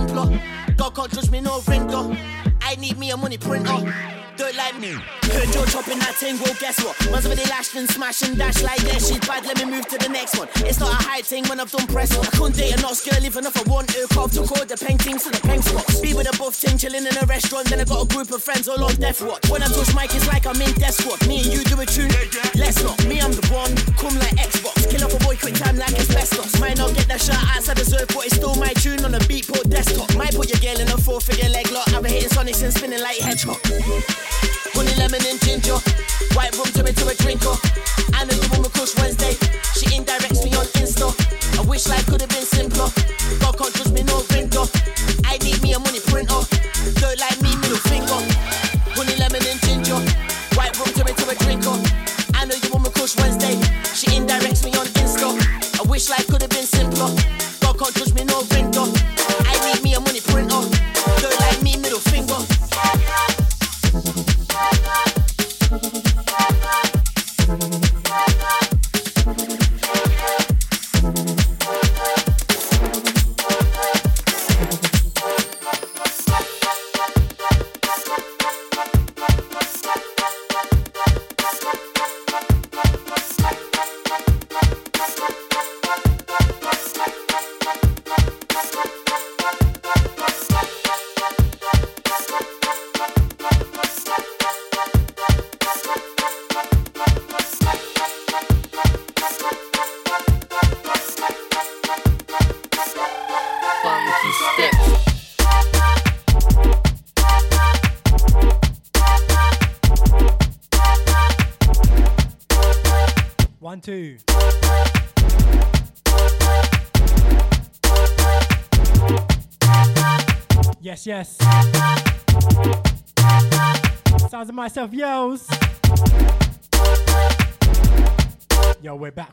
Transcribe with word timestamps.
simpler. 0.00 0.40
God 0.76 0.94
can't 0.94 1.12
judge 1.12 1.30
me, 1.30 1.40
no 1.40 1.60
ringer. 1.68 2.16
I 2.62 2.76
need 2.76 2.98
me 2.98 3.10
a 3.10 3.16
money 3.16 3.38
printer 3.38 4.19
don't 4.40 4.56
like 4.56 4.78
me. 4.80 4.96
Heard 5.36 5.52
you 5.52 5.62
chopping 5.68 6.00
that 6.00 6.16
thing, 6.16 6.40
well, 6.40 6.56
guess 6.58 6.80
what? 6.82 6.96
Once 7.12 7.26
I've 7.26 7.36
lashed 7.52 7.76
and 7.76 7.88
smash 7.88 8.22
and 8.22 8.36
dash 8.38 8.62
like 8.62 8.80
that, 8.88 9.04
she's 9.04 9.20
bad, 9.20 9.44
let 9.44 9.58
me 9.60 9.66
move 9.68 9.86
to 9.88 9.98
the 9.98 10.08
next 10.08 10.38
one. 10.38 10.48
It's 10.64 10.80
not 10.80 10.90
a 10.90 11.02
high 11.04 11.20
thing 11.20 11.44
when 11.44 11.60
I've 11.60 11.70
done 11.70 11.86
press. 11.86 12.10
I 12.16 12.24
couldn't 12.36 12.56
date 12.56 12.74
a 12.74 12.80
Knox 12.80 13.04
girl 13.04 13.22
even 13.22 13.44
if 13.44 13.54
I 13.54 13.62
want 13.70 13.88
to. 13.92 14.08
Carve 14.08 14.32
to 14.32 14.42
call 14.48 14.64
the 14.64 14.80
paintings 14.80 15.24
to 15.24 15.30
the 15.30 15.40
pen 15.44 15.60
spots. 15.62 16.00
Be 16.00 16.14
with 16.14 16.32
a 16.32 16.34
buff 16.38 16.58
ting 16.58 16.78
chilling 16.78 17.04
in 17.04 17.14
a 17.20 17.26
restaurant, 17.26 17.68
then 17.68 17.80
I 17.80 17.84
got 17.84 18.00
a 18.00 18.08
group 18.08 18.32
of 18.32 18.42
friends 18.42 18.66
all 18.66 18.82
on 18.82 18.94
death 18.96 19.20
watch. 19.20 19.44
When 19.50 19.62
I 19.62 19.68
touch 19.68 19.92
mic, 19.94 20.14
it's 20.16 20.26
like 20.26 20.46
I'm 20.46 20.60
in 20.60 20.72
death 20.80 20.96
squad. 20.96 21.20
Me 21.28 21.44
and 21.44 21.52
you 21.52 21.62
do 21.64 21.78
a 21.78 21.86
tune, 21.86 22.10
let's 22.56 22.82
not. 22.82 22.96
Me, 23.04 23.20
I'm 23.20 23.36
the 23.36 23.44
one, 23.52 23.76
come 24.00 24.16
like 24.24 24.40
Xbox. 24.40 24.88
Kill 24.88 25.04
off 25.04 25.14
a 25.14 25.20
boy 25.20 25.36
quick 25.36 25.54
time 25.54 25.76
like 25.76 25.92
it's 25.92 26.08
best 26.08 26.32
asbestos. 26.32 26.58
Might 26.60 26.78
not 26.78 26.94
get 26.96 27.06
that 27.08 27.20
shot 27.20 27.38
outside 27.54 27.76
the 27.76 27.84
deserve, 27.84 28.08
but 28.08 28.24
it's 28.24 28.36
still 28.36 28.56
my 28.56 28.72
tune 28.80 29.04
on 29.04 29.14
a 29.14 29.20
beat 29.28 29.46
put 29.46 29.68
desktop. 29.68 30.08
Might 30.16 30.34
put 30.34 30.48
your 30.48 30.60
girl 30.64 30.80
in 30.80 30.88
a 30.88 30.96
four 30.96 31.20
figure 31.20 31.48
leg 31.50 31.70
lock. 31.70 31.92
I've 31.92 32.02
been 32.02 32.12
hitting 32.12 32.30
sonics 32.30 32.62
and 32.64 32.72
spinning 32.72 33.00
like 33.00 33.18
hedgehog. 33.18 33.60
Honey, 34.80 34.94
lemon, 34.96 35.20
and 35.26 35.40
ginger. 35.42 35.76
White 36.32 36.56
rum 36.56 36.66
to 36.72 37.08
a 37.08 37.14
drinker. 37.14 37.54
I 38.14 38.24
know 38.24 38.34
you 38.34 38.48
woman 38.50 38.70
Kush 38.72 38.96
Wednesday. 38.96 39.34
She 39.76 39.86
indirects 39.92 40.44
me 40.44 40.56
on 40.56 40.66
Insta. 40.80 41.12
I 41.58 41.62
wish 41.68 41.86
life 41.86 42.06
could 42.06 42.20
have 42.22 42.30
been 42.30 42.44
simpler. 42.44 43.19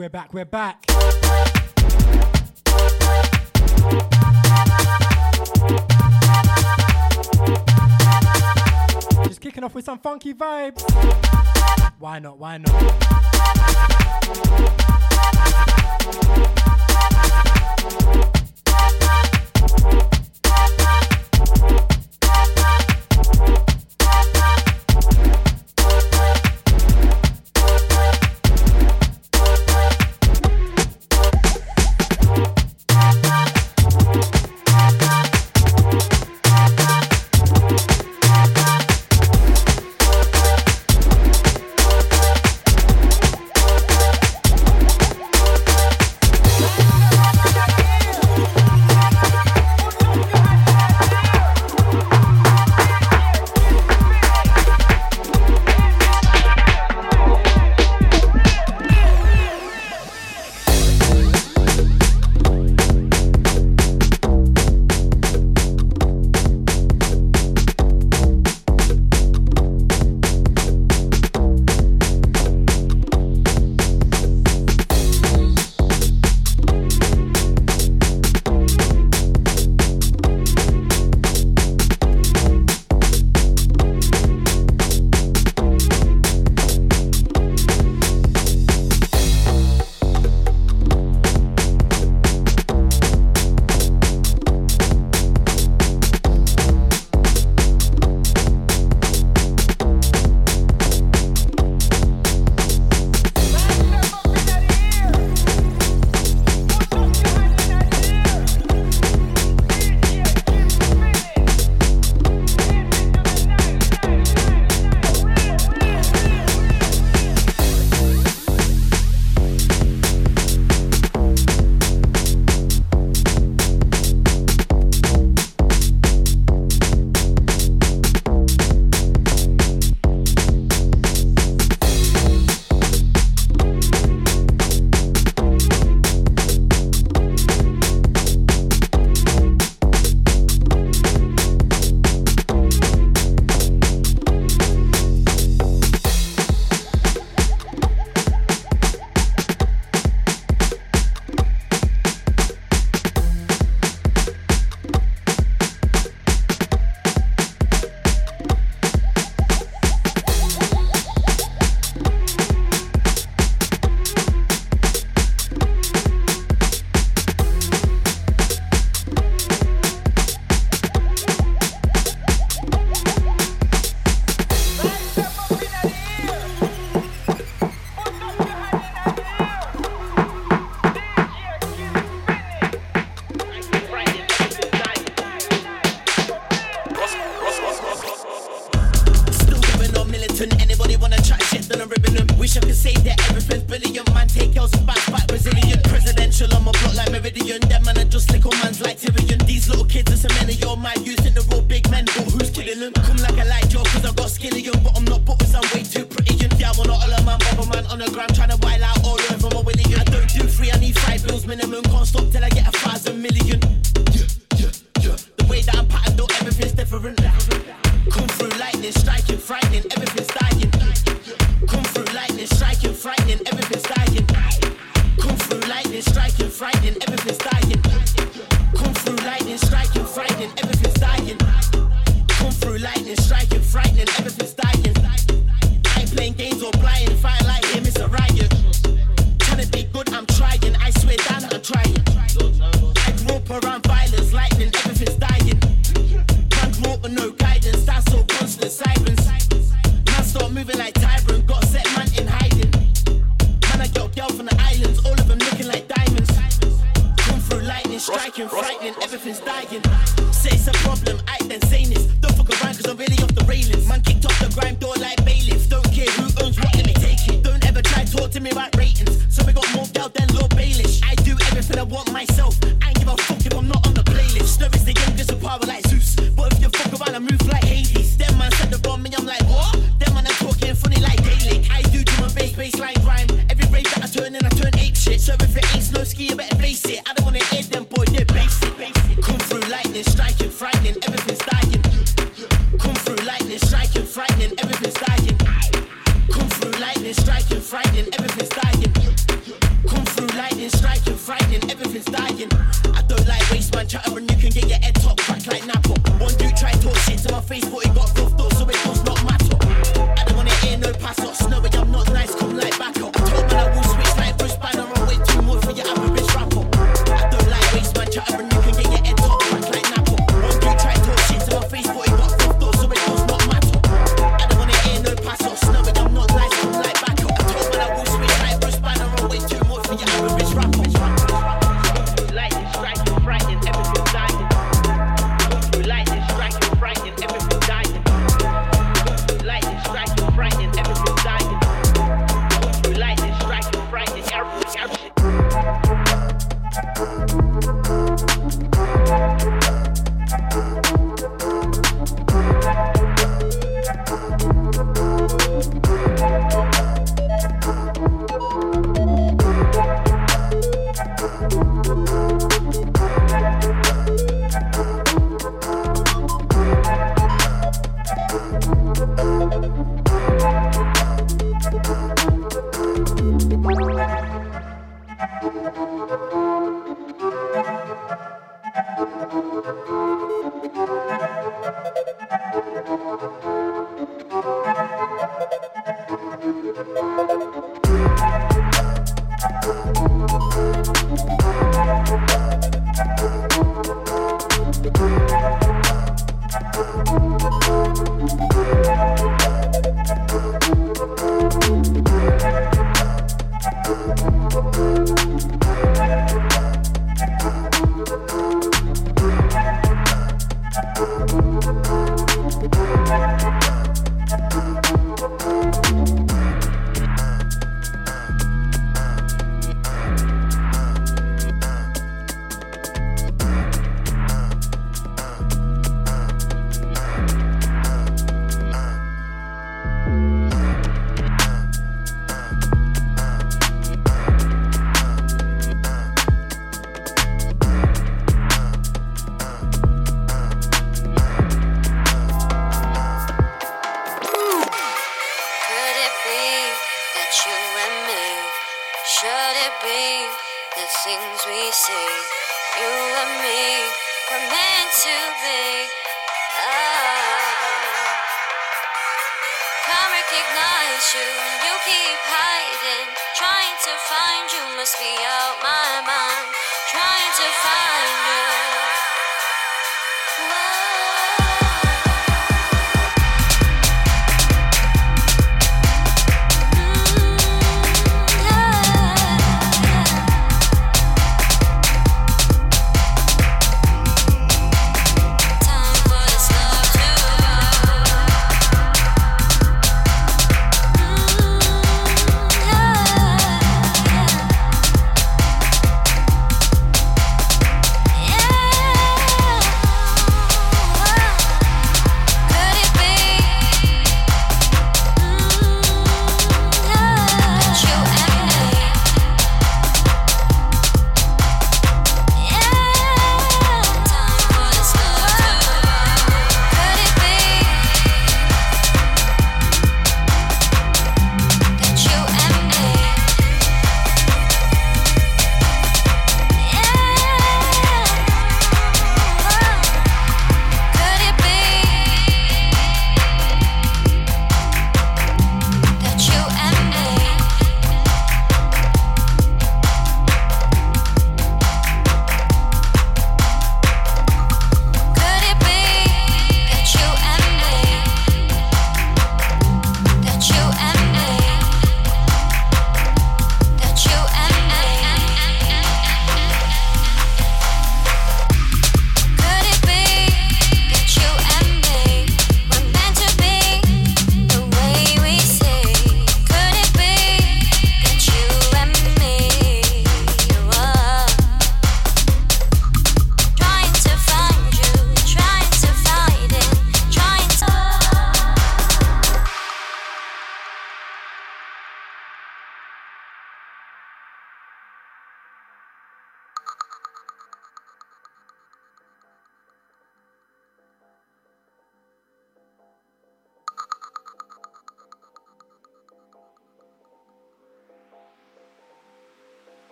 We're 0.00 0.08
back, 0.08 0.32
we're 0.32 0.46
back. 0.46 0.86
Just 9.26 9.42
kicking 9.42 9.62
off 9.62 9.74
with 9.74 9.84
some 9.84 9.98
funky 9.98 10.32
vibes. 10.32 10.80
Why 11.98 12.18
not? 12.18 12.38
Why 12.38 12.56
not? 12.56 13.10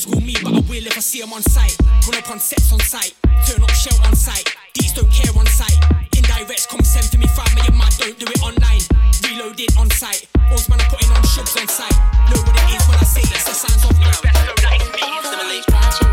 school 0.00 0.20
me, 0.22 0.34
but 0.42 0.54
I 0.56 0.60
will 0.64 0.86
if 0.88 0.96
I 0.96 1.00
see 1.00 1.20
him 1.20 1.32
on 1.32 1.42
sight. 1.42 1.76
Run 2.08 2.16
up 2.16 2.30
on 2.30 2.40
sets 2.40 2.72
on 2.72 2.80
sight, 2.80 3.12
turn 3.46 3.62
up 3.62 3.70
shell 3.70 3.98
on 4.06 4.16
sight. 4.16 4.48
These 4.74 4.94
don't 4.94 5.10
care 5.12 5.32
on 5.36 5.46
sight. 5.46 5.76
Indirects 6.16 6.68
come 6.68 6.80
send 6.82 7.12
to 7.12 7.18
me, 7.18 7.26
fam, 7.26 7.52
me 7.54 7.60
and 7.68 7.76
mad, 7.76 7.92
don't 7.98 8.18
do 8.18 8.26
it 8.26 8.42
online. 8.42 8.80
Reloaded 9.22 9.76
on 9.76 9.90
site, 9.90 10.26
all's 10.50 10.68
man 10.68 10.80
I'm 10.80 10.88
putting 10.90 11.10
on 11.10 11.22
shubs 11.22 11.54
on 11.60 11.68
site. 11.68 11.92
Know 12.32 12.40
what 12.40 12.56
it 12.56 12.80
is 12.80 12.88
when 12.88 12.98
I 12.98 13.04
say 13.04 13.20
it's 13.20 13.44
the 13.44 13.52
signs 13.52 13.84
of 13.84 13.92
the 13.92 14.00
best. 14.00 14.24
Know 14.24 14.56
that 14.64 14.80
me, 14.80 15.02
it's 15.04 16.00
the 16.00 16.09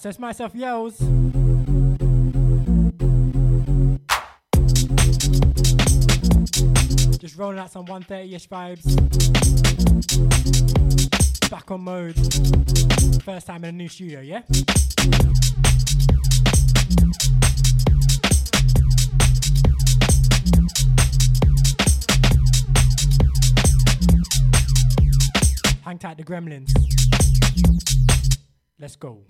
So 0.00 0.08
it's 0.08 0.18
myself, 0.18 0.54
Yelz. 0.54 0.96
Just 7.18 7.36
rolling 7.36 7.58
out 7.58 7.70
some 7.70 7.84
130-ish 7.84 8.48
vibes. 8.48 8.96
Back 11.50 11.70
on 11.70 11.82
mode. 11.82 12.16
First 13.22 13.46
time 13.48 13.64
in 13.64 13.68
a 13.68 13.72
new 13.72 13.88
studio, 13.88 14.20
yeah? 14.20 14.40
Hang 25.84 25.98
tight 25.98 26.16
the 26.16 26.24
gremlins. 26.24 26.72
Let's 28.90 28.96
go. 28.96 29.22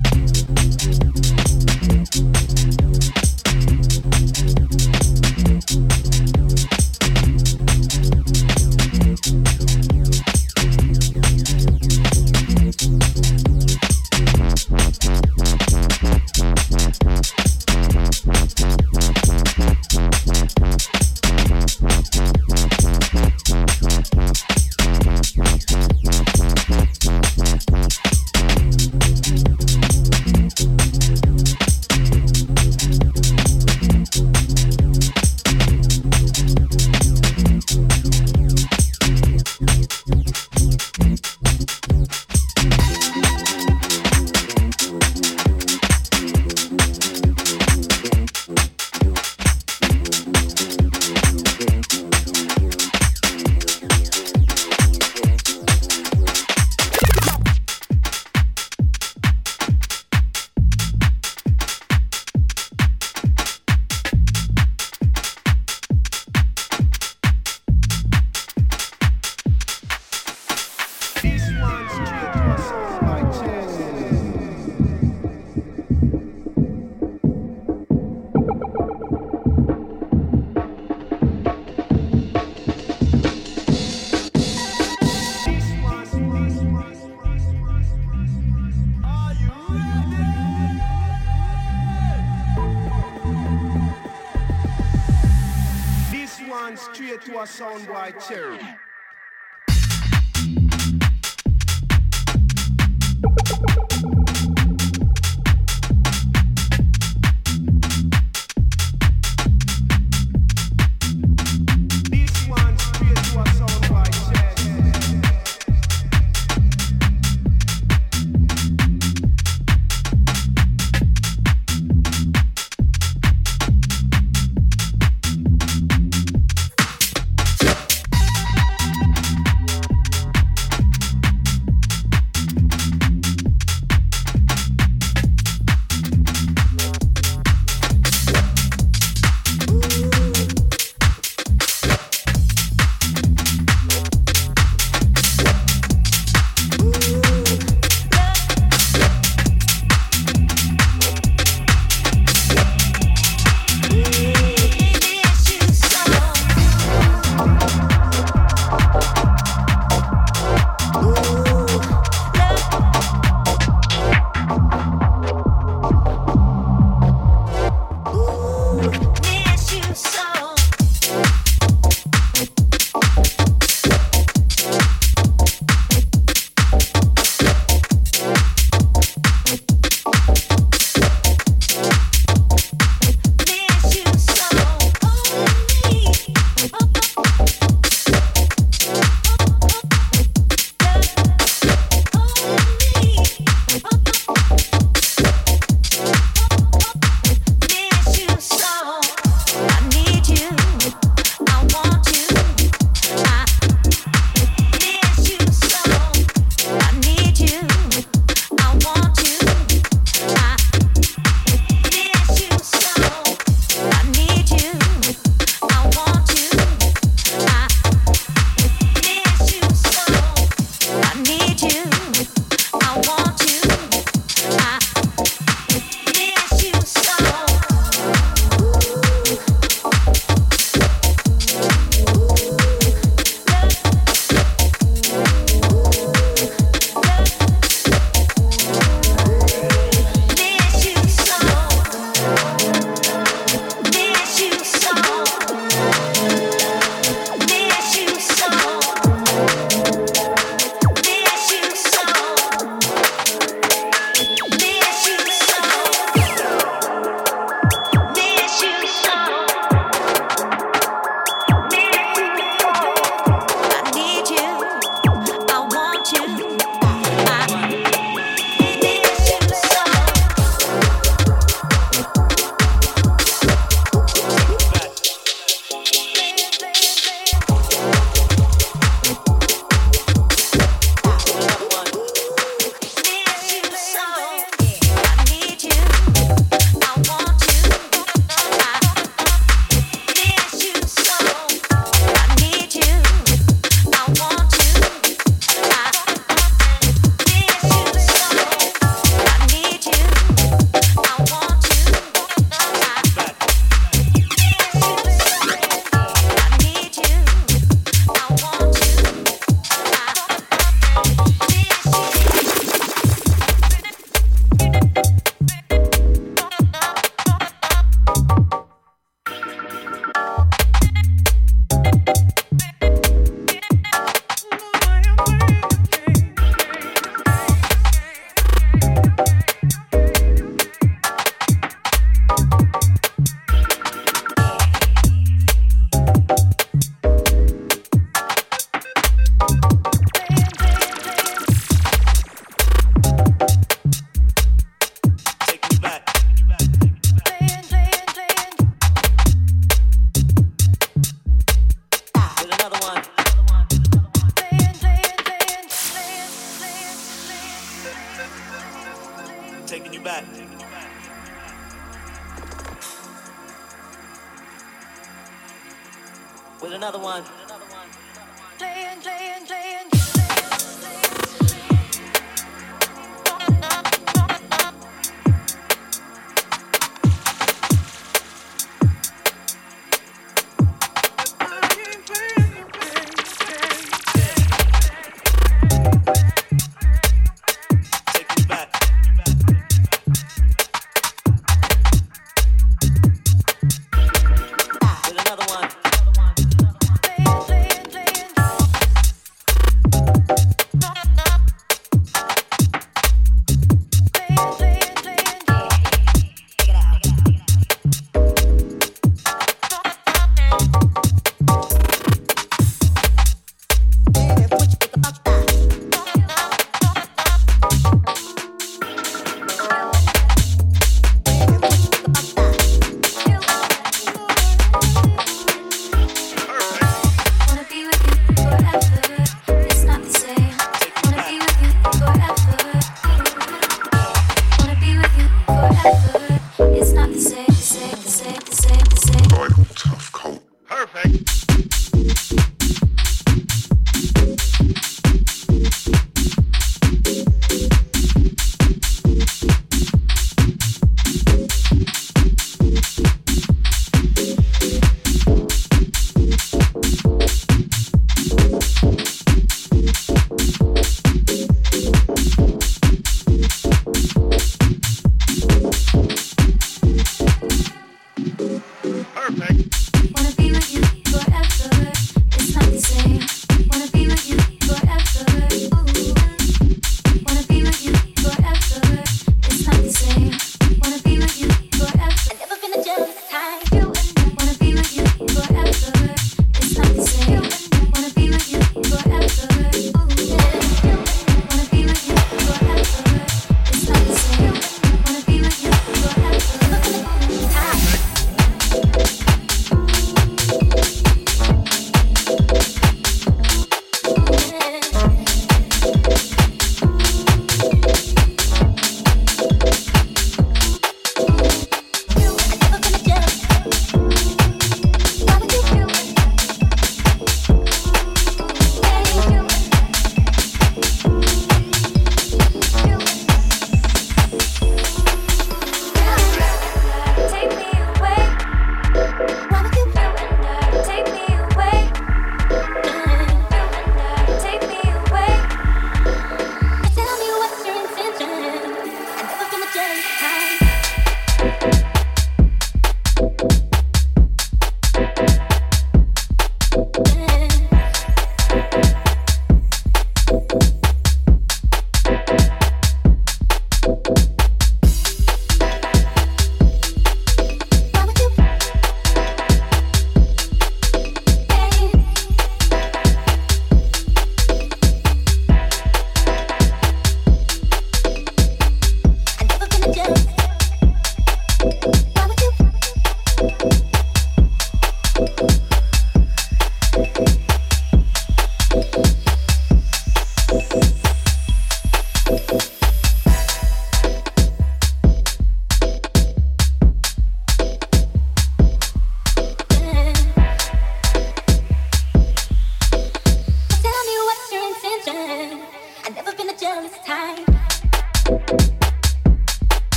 with 366.61 366.73
another 366.73 366.99
one. 366.99 367.25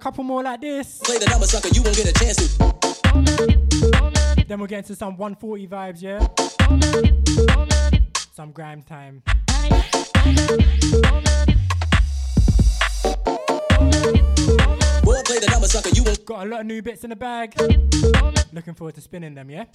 couple 0.00 0.24
more 0.24 0.42
like 0.42 0.62
this. 0.62 0.98
Play 0.98 1.18
the 1.18 1.26
number, 1.26 1.46
sucker, 1.46 1.68
you 1.68 1.82
won't 1.82 1.94
get 1.94 2.08
a 2.08 2.12
chance 2.12 2.36
to. 2.36 2.48
Then 4.48 4.58
we'll 4.58 4.66
get 4.66 4.78
into 4.78 4.96
some 4.96 5.18
140 5.18 5.68
vibes, 5.68 6.00
yeah? 6.00 6.26
Some 8.32 8.52
grime 8.52 8.82
time. 8.82 9.22
We'll 15.04 15.22
play 15.22 15.38
the 15.38 15.48
number, 15.50 15.68
sucker, 15.68 15.90
you 15.90 16.02
won't. 16.02 16.24
Got 16.24 16.46
a 16.46 16.48
lot 16.48 16.60
of 16.60 16.66
new 16.66 16.80
bits 16.80 17.04
in 17.04 17.10
the 17.10 17.16
bag. 17.16 17.54
Looking 18.52 18.72
forward 18.74 18.94
to 18.94 19.02
spinning 19.02 19.34
them, 19.34 19.50
yeah? 19.50 19.66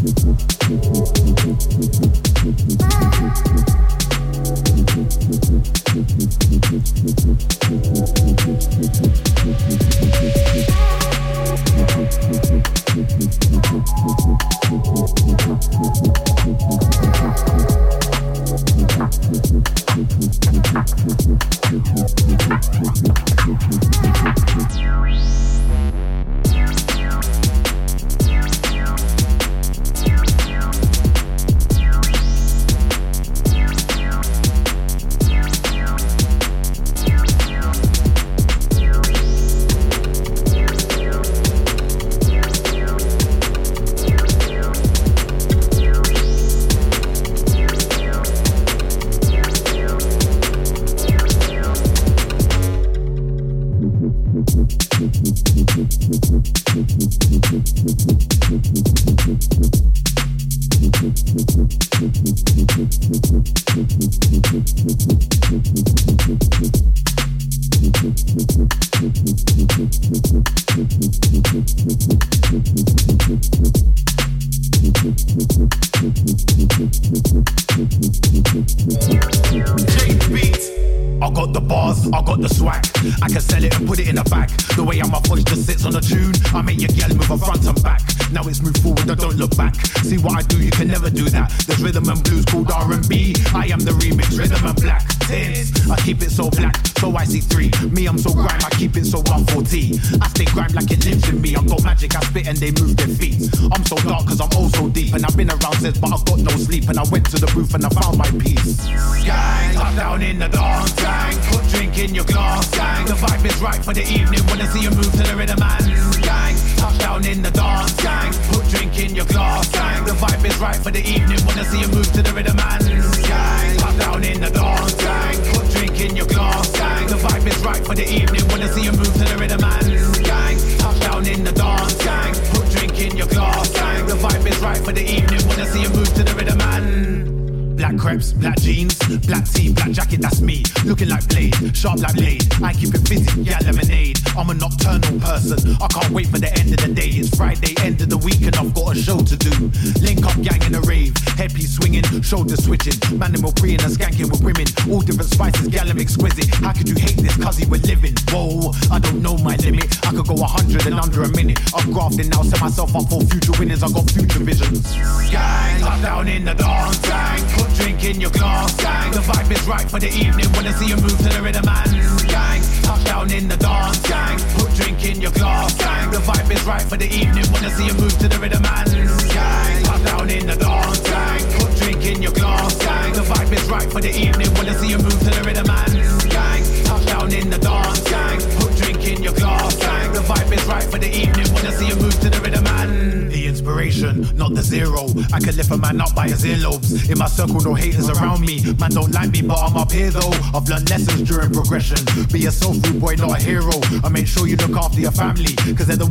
Thank. 0.00 0.47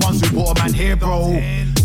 ones 0.07 0.21
who 0.23 0.29
brought 0.31 0.57
man 0.59 0.71
here, 0.71 0.95
bro. 0.95 1.35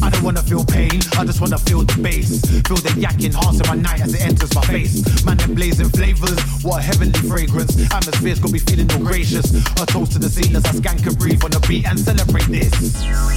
I 0.03 0.11
don't 0.11 0.23
wanna 0.23 0.43
feel 0.43 0.65
pain, 0.65 1.03
I 1.19 1.25
just 1.27 1.41
wanna 1.41 1.59
feel 1.59 1.83
the 1.83 1.99
bass. 1.99 2.39
Feel 2.67 2.79
the 2.79 2.95
yak 2.99 3.19
enhancing 3.19 3.67
my 3.67 3.75
night 3.75 4.01
as 4.01 4.15
it 4.15 4.23
enters 4.23 4.55
my 4.55 4.63
face. 4.63 5.03
Man, 5.27 5.37
them 5.39 5.55
blazing 5.55 5.91
flavors, 5.91 6.39
what 6.63 6.79
a 6.79 6.83
heavenly 6.83 7.19
fragrance. 7.27 7.75
Atmosphere's 7.91 8.39
got 8.39 8.53
me 8.53 8.59
feeling 8.59 8.87
all 8.95 9.03
gracious. 9.03 9.51
A 9.83 9.87
toast 9.87 10.13
to 10.15 10.19
the 10.19 10.31
scene 10.31 10.55
as 10.55 10.65
I 10.67 10.73
skank 10.79 11.03
and 11.07 11.19
breathe 11.19 11.43
on 11.43 11.51
the 11.51 11.63
beat 11.67 11.87
and 11.87 11.99
celebrate 11.99 12.47
this. 12.47 12.71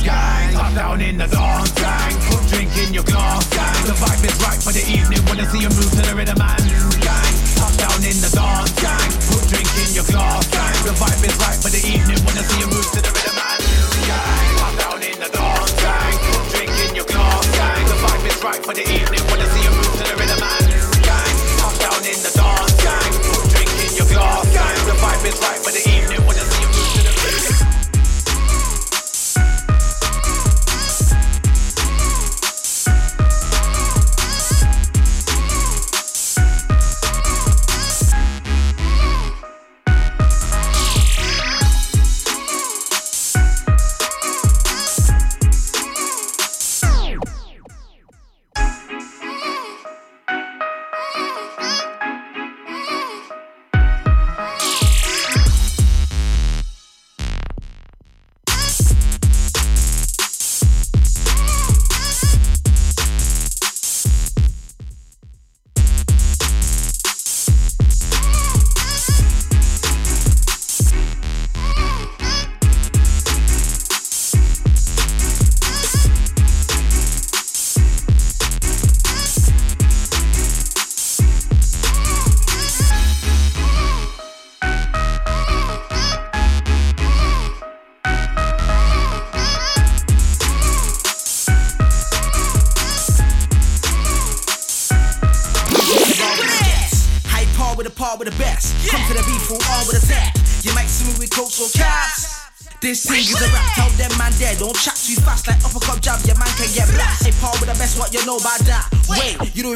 Gang, 0.05 0.53
up 0.53 0.73
down 0.77 1.01
in 1.01 1.17
the 1.17 1.27
dance, 1.33 1.73
gang. 1.81 2.13
Put 2.29 2.45
drink 2.53 2.69
in 2.77 2.93
your 2.93 3.05
glass, 3.09 3.49
gang. 3.49 3.86
The 3.89 3.97
vibe 3.97 4.21
is 4.21 4.38
right 4.45 4.61
for 4.61 4.73
the 4.73 4.86
evening, 4.86 5.21
wanna 5.25 5.49
see 5.49 5.65
you 5.65 5.71
move 5.73 5.89
to 5.97 6.01
the 6.05 6.13
rhythm, 6.13 6.38
man. 6.38 6.61
Gang, 7.01 7.33
up 7.57 7.73
down 7.81 8.01
in 8.05 8.17
the 8.21 8.29
dance, 8.29 8.73
gang. 8.77 9.09
Put 9.33 9.49
drink 9.49 9.69
in 9.81 9.97
your 9.97 10.05
glass, 10.05 10.45
gang. 10.53 10.77
The 10.86 10.93
vibe 10.93 11.25
is 11.25 11.38
right 11.41 11.57
for 11.57 11.73
the 11.73 11.81
evening, 11.81 12.21
wanna 12.21 12.45
see 12.45 12.61
you 12.61 12.69
move 12.69 12.86
to 12.93 13.01
the 13.01 13.09
rhythm, 13.09 13.33
man. 13.33 13.57
Gang. 14.05 14.55
right 18.46 18.64
for 18.64 18.76
the 18.76 18.86
evening. 18.86 19.22
Wanna 19.28 19.50
see 19.50 19.64
you 19.66 19.72
move 19.74 19.93
to 19.98 20.04
the 20.06 20.16
rhythm 20.22 20.38
and 20.38 20.70
gang. 21.02 21.36
Hop 21.66 21.74
down 21.82 22.02
in 22.06 22.20
the 22.22 22.30
dance, 22.30 22.78
gang. 22.86 23.12
Drinking 23.50 23.98
your 23.98 24.08
glass, 24.14 24.46
gang. 24.54 24.78
The 24.86 24.93
vibe 25.02 25.26
is 25.26 25.38
right 25.41 25.62
for 25.66 25.72
the 25.74 25.84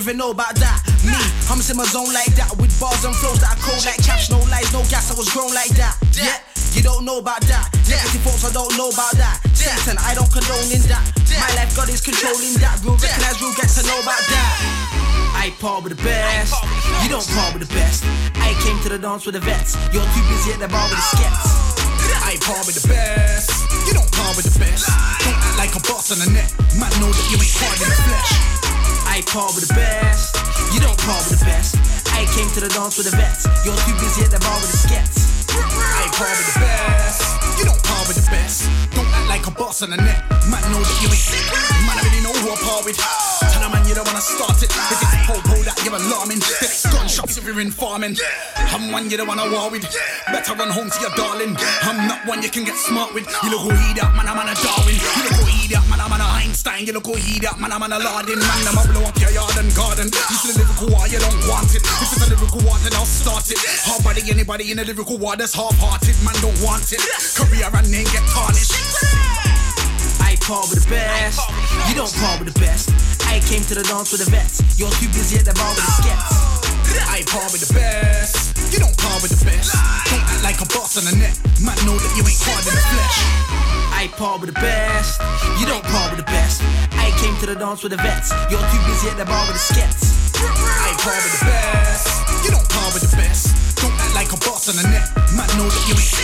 even 0.09 0.17
know 0.17 0.33
about 0.33 0.57
that. 0.57 0.81
Me, 1.05 1.13
I'm 1.53 1.61
in 1.61 1.77
my 1.77 1.85
zone 1.85 2.09
like 2.09 2.33
that 2.33 2.49
with 2.57 2.73
bars 2.81 3.05
and 3.05 3.13
flows 3.13 3.37
that 3.45 3.53
I 3.53 3.57
code 3.61 3.85
like 3.85 4.01
cash, 4.01 4.33
no 4.33 4.41
lies, 4.49 4.73
no 4.73 4.81
gas. 4.89 5.13
I 5.13 5.13
was 5.13 5.29
grown 5.29 5.53
like 5.53 5.69
that. 5.77 5.93
Yeah, 6.17 6.33
you 6.73 6.81
don't 6.81 7.05
know 7.05 7.21
about 7.21 7.45
that. 7.45 7.69
Yeah, 7.85 8.01
folks, 8.25 8.41
I 8.41 8.49
don't 8.49 8.73
know 8.73 8.89
about 8.89 9.13
that. 9.21 9.37
Satan, 9.53 10.01
I 10.01 10.17
don't 10.17 10.29
condone 10.33 10.65
in 10.73 10.81
that. 10.89 11.05
My 11.37 11.45
life, 11.53 11.77
God 11.77 11.93
is 11.93 12.01
controlling 12.01 12.57
that. 12.57 12.81
Real 12.81 12.97
recognize, 12.97 13.37
real 13.37 13.53
get 13.53 13.69
to 13.69 13.85
know 13.85 14.01
about 14.01 14.17
that. 14.33 14.49
I 15.37 15.53
par 15.61 15.77
with 15.85 15.93
the 15.93 16.01
best. 16.01 16.57
You 17.05 17.13
don't 17.13 17.29
par 17.37 17.53
with 17.53 17.69
the 17.69 17.71
best. 17.77 18.01
I 18.41 18.57
came 18.65 18.81
to 18.81 18.89
the 18.89 18.97
dance 18.97 19.29
with 19.29 19.37
the 19.37 19.45
vets. 19.45 19.77
You're 19.93 20.09
too 20.17 20.25
busy 20.25 20.57
at 20.57 20.59
the 20.65 20.73
bar 20.73 20.89
with 20.89 20.97
the 20.97 21.05
skets. 21.05 21.45
I 22.25 22.33
par 22.41 22.65
with 22.65 22.81
the 22.81 22.85
best. 22.89 23.53
You 23.85 23.93
don't 23.93 24.09
par 24.09 24.33
with 24.33 24.49
the 24.49 24.57
best. 24.57 24.89
Don't 25.21 25.37
act 25.37 25.57
like 25.61 25.73
a 25.77 25.81
boss 25.85 26.09
on 26.09 26.17
the 26.17 26.29
net. 26.33 26.49
Man 26.81 26.89
know 26.97 27.13
that 27.13 27.25
you 27.29 27.37
ain't 27.37 27.57
hard 27.61 27.77
in 27.77 27.93
the 27.93 27.99
flesh. 28.09 28.58
I 29.19 29.21
par 29.27 29.51
with 29.51 29.67
the 29.67 29.73
best. 29.75 30.31
You 30.71 30.79
don't 30.79 30.95
par 30.95 31.19
with 31.27 31.35
the 31.35 31.43
best. 31.43 31.75
I 32.15 32.23
came 32.39 32.47
to 32.55 32.63
the 32.63 32.71
dance 32.71 32.95
with 32.95 33.11
the 33.11 33.15
vets. 33.19 33.51
You're 33.67 33.75
too 33.83 33.91
busy 33.99 34.23
at 34.23 34.31
the 34.31 34.39
bar 34.39 34.55
with 34.63 34.71
the 34.71 34.79
skets. 34.79 35.43
I 35.51 36.07
par 36.15 36.31
with 36.31 36.47
the 36.47 36.59
best. 36.63 37.19
You 37.59 37.67
don't 37.67 37.83
par 37.83 37.99
with 38.07 38.15
the 38.15 38.23
best. 38.31 38.63
Don't 38.95 39.11
act 39.11 39.27
like 39.27 39.43
a 39.43 39.51
boss 39.51 39.83
on 39.83 39.91
the 39.91 39.99
net. 39.99 40.23
Man 40.47 40.63
know 40.71 40.79
that 40.79 40.97
you 41.03 41.11
ain't. 41.11 41.35
Man, 41.83 41.99
I 41.99 42.01
really 42.07 42.23
know 42.23 42.31
who 42.31 42.47
I 42.47 42.55
par 42.63 42.79
with. 42.87 42.95
Tell 42.95 43.59
a 43.59 43.67
man 43.67 43.83
you 43.91 43.91
don't 43.91 44.07
wanna 44.07 44.23
start 44.23 44.55
it. 44.63 44.71
If 44.71 45.03
it's 45.03 45.15
po 45.27 45.35
po 45.43 45.59
that 45.67 45.75
you're 45.83 45.99
alarming. 45.99 46.39
Then 46.39 46.71
it's 46.71 46.87
gunshots 46.87 47.35
if 47.35 47.43
you're 47.43 47.59
in 47.59 47.75
farming. 47.75 48.15
I'm 48.55 48.87
one 48.95 49.11
you 49.11 49.19
don't 49.19 49.27
wanna 49.27 49.51
war 49.51 49.67
with. 49.67 49.83
Better 50.31 50.55
run 50.55 50.71
home 50.71 50.87
to 50.87 50.99
your 51.03 51.11
darling. 51.19 51.59
I'm 51.83 52.07
not 52.07 52.23
one 52.23 52.39
you 52.39 52.47
can 52.47 52.63
get 52.63 52.79
smart 52.79 53.11
with. 53.11 53.27
You 53.43 53.51
look 53.51 53.67
who 53.67 53.75
he 53.83 53.99
that 53.99 54.15
man, 54.15 54.31
I'm 54.31 54.39
on 54.39 54.47
a 54.47 54.55
Darwin. 54.55 54.95
You 54.95 55.21
look 55.27 55.43
who 55.43 55.45
he 55.51 55.67
that 55.75 55.83
man, 55.91 55.99
I'm 55.99 56.07
on 56.07 56.23
a 56.23 56.38
Einstein. 56.59 56.85
You 56.85 56.93
look 56.93 57.07
who 57.07 57.15
he 57.15 57.39
that 57.39 57.59
man, 57.59 57.71
I'm 57.71 57.83
on 57.83 57.91
a 57.93 57.99
Lardin. 57.99 58.39
Man, 58.39 58.67
I'ma 58.67 58.83
blow 58.91 59.07
up 59.07 59.15
your 59.19 59.31
yard 59.31 59.55
and 59.55 59.71
garden. 59.75 60.11
You 60.11 60.35
see 60.35 60.51
the 60.51 60.59
lyrical 60.59 60.91
war, 60.91 61.07
you 61.07 61.19
don't 61.19 61.39
want 61.47 61.71
it. 61.71 61.83
If 61.83 62.11
it's 62.11 62.19
a 62.19 62.27
lyrical 62.27 62.59
war, 62.67 62.75
then 62.83 62.93
I'll 62.99 63.07
start 63.07 63.47
it. 63.47 63.59
Hard 63.87 64.03
body, 64.03 64.23
anybody 64.27 64.71
in 64.71 64.79
a 64.79 64.83
lyrical 64.83 65.17
war 65.17 65.35
that's 65.35 65.55
half-hearted. 65.55 66.15
Man, 66.23 66.35
don't 66.43 66.55
want 66.59 66.91
it. 66.91 66.99
Career 67.35 67.71
and 67.71 67.87
name 67.87 68.07
get 68.11 68.23
tarnished. 68.27 68.75
I 70.19 70.35
par 70.43 70.67
with 70.67 70.83
the 70.83 70.89
best. 70.89 71.39
You 71.87 71.95
don't 71.95 72.11
par 72.19 72.35
with 72.39 72.51
the 72.51 72.59
best. 72.59 72.91
I 73.23 73.39
came 73.47 73.63
to 73.71 73.75
the 73.75 73.83
dance 73.87 74.11
with 74.11 74.25
the 74.25 74.29
vets. 74.29 74.59
You're 74.75 74.91
too 74.99 75.07
busy 75.15 75.39
at 75.39 75.45
the 75.47 75.55
bar 75.55 75.71
with 75.71 75.85
the 75.85 75.95
skets. 76.03 76.27
Oh. 76.27 77.07
I 77.07 77.23
par 77.23 77.47
with 77.51 77.63
the 77.63 77.71
best. 77.73 78.48
You 78.69 78.79
don't 78.79 78.97
par 78.97 79.17
with 79.21 79.33
the 79.33 79.41
best. 79.45 79.73
Don't 80.13 80.21
act 80.21 80.43
like 80.43 80.61
a 80.61 80.67
boss 80.69 80.93
on 80.97 81.05
the 81.09 81.15
net. 81.17 81.33
Man, 81.57 81.73
know 81.89 81.97
that 81.97 82.11
you 82.13 82.21
ain't 82.21 82.43
hard 82.45 82.61
in 82.69 82.73
the 82.77 82.85
flesh. 82.85 83.17
I 83.89 84.05
par 84.13 84.37
with 84.37 84.53
the 84.53 84.59
best. 84.61 85.21
You 85.57 85.65
don't 85.65 85.83
par 85.83 86.13
with 86.13 86.21
the 86.21 86.29
best. 86.29 86.61
I 86.93 87.09
came 87.17 87.33
to 87.41 87.45
the 87.49 87.55
dance 87.55 87.81
with 87.81 87.91
the 87.91 88.01
vets. 88.01 88.29
You're 88.53 88.61
too 88.61 88.81
busy 88.85 89.09
at 89.09 89.17
the 89.17 89.25
bar 89.25 89.41
with 89.49 89.57
the 89.57 89.65
skets. 89.73 90.37
I 90.37 90.93
par 91.01 91.17
with 91.17 91.33
the 91.33 91.45
best. 91.49 92.05
You 92.45 92.51
don't 92.53 92.69
par 92.69 92.93
with 92.93 93.03
the 93.09 93.13
best. 93.17 93.75
Don't 93.81 93.93
act 93.97 94.13
like 94.13 94.29
a 94.33 94.37
boss 94.37 94.69
on 94.69 94.77
the 94.77 94.85
net. 94.85 95.09
Man, 95.33 95.49
know 95.57 95.65
that 95.65 95.83
you 95.89 95.97
ain't. 95.97 96.18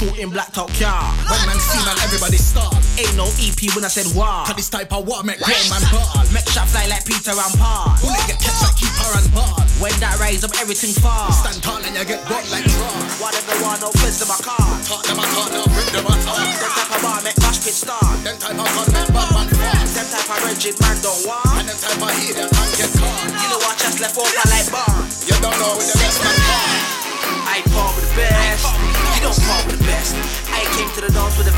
Man 0.00 0.16
in 0.16 0.30
black 0.32 0.48
top 0.52 0.72
car. 0.80 1.12
When 1.28 1.40
man 1.44 1.60
see 1.60 1.76
man, 1.84 1.96
everybody 2.00 2.40
start. 2.40 2.72
Ain't 2.96 3.12
no 3.20 3.28
EP 3.36 3.60
when 3.76 3.84
I 3.84 3.92
said 3.92 4.08
wow. 4.16 4.48
Cause 4.48 4.56
this 4.56 4.72
type 4.72 4.92
of 4.96 5.04
war 5.04 5.20
make 5.24 5.36
grown 5.44 5.60
man 5.68 5.84
ball. 5.92 6.24
Make 6.32 6.48
shot 6.48 6.72
fly 6.72 6.88
like 6.88 7.04
Peter 7.04 7.36
and 7.36 7.54
Paul. 7.60 7.92
When 8.00 8.16
they 8.16 8.32
get 8.32 8.40
catch 8.40 8.64
like 8.64 8.76
keeper 8.80 9.12
and 9.12 9.28
ball. 9.36 9.60
When 9.76 9.92
that 10.00 10.16
rise 10.16 10.40
up, 10.40 10.56
everything 10.56 10.96
fall. 10.96 11.28
Stand 11.32 11.60
tall 11.60 11.84
and 11.84 11.92
you 11.92 12.04
get 12.08 12.24
bought 12.24 12.48
like 12.48 12.64
draw. 12.64 12.96
Whatever 13.20 13.52
want, 13.60 13.84
no 13.84 13.92
fizz 14.00 14.24
in 14.24 14.28
my 14.28 14.40
car. 14.40 14.72
Talk 14.88 15.04
them 15.04 15.20
a 15.20 15.24
talk, 15.36 15.52
now 15.52 15.68
bring 15.68 15.90
them 15.92 16.08
a 16.08 16.14
talk. 16.24 16.48
Them 16.48 16.70
type 16.72 16.92
of 16.96 17.00
bar 17.04 17.20
make 17.20 17.38
mosh 17.44 17.60
pit 17.60 17.76
start. 17.76 18.16
Them 18.24 18.36
type 18.40 18.56
of 18.56 18.68
gun 18.72 18.88
make 18.96 19.10
bad 19.12 19.28
man 19.36 19.48
fall. 19.52 19.84
Them 19.84 20.06
type 20.08 20.32
of 20.32 20.38
rigid 20.48 20.76
man 20.80 20.96
don't 21.04 21.20
want. 21.28 21.60
And 21.60 21.68
them 21.68 21.76
type 21.76 22.00
of 22.00 22.12
heat, 22.16 22.40
them 22.40 22.48
man 22.48 22.68
get 22.80 22.92
caught. 22.96 23.24
You 23.36 23.48
know 23.52 23.60
what 23.60 23.76
chest 23.76 24.00
left 24.00 24.16
open 24.16 24.48
like 24.48 24.68
bar. 24.72 24.96
You 25.28 25.36
don't 25.44 25.56
know 25.60 25.76
with 25.76 25.92
the 25.92 25.96
best 26.00 26.24
man 26.24 26.36
fall. 26.48 26.72
I 27.52 27.60
par 27.68 27.92
with 27.92 28.08
the 28.08 28.16
best. 28.16 28.99
You 29.20 29.26
don't 29.26 29.44
par 29.44 29.60
with 29.66 29.76
the 29.76 29.84
best. 29.84 30.16
I 30.48 30.64
came 30.80 30.88
to 30.96 31.02
the 31.02 31.12
dance 31.12 31.36
with 31.36 31.44
the. 31.44 31.52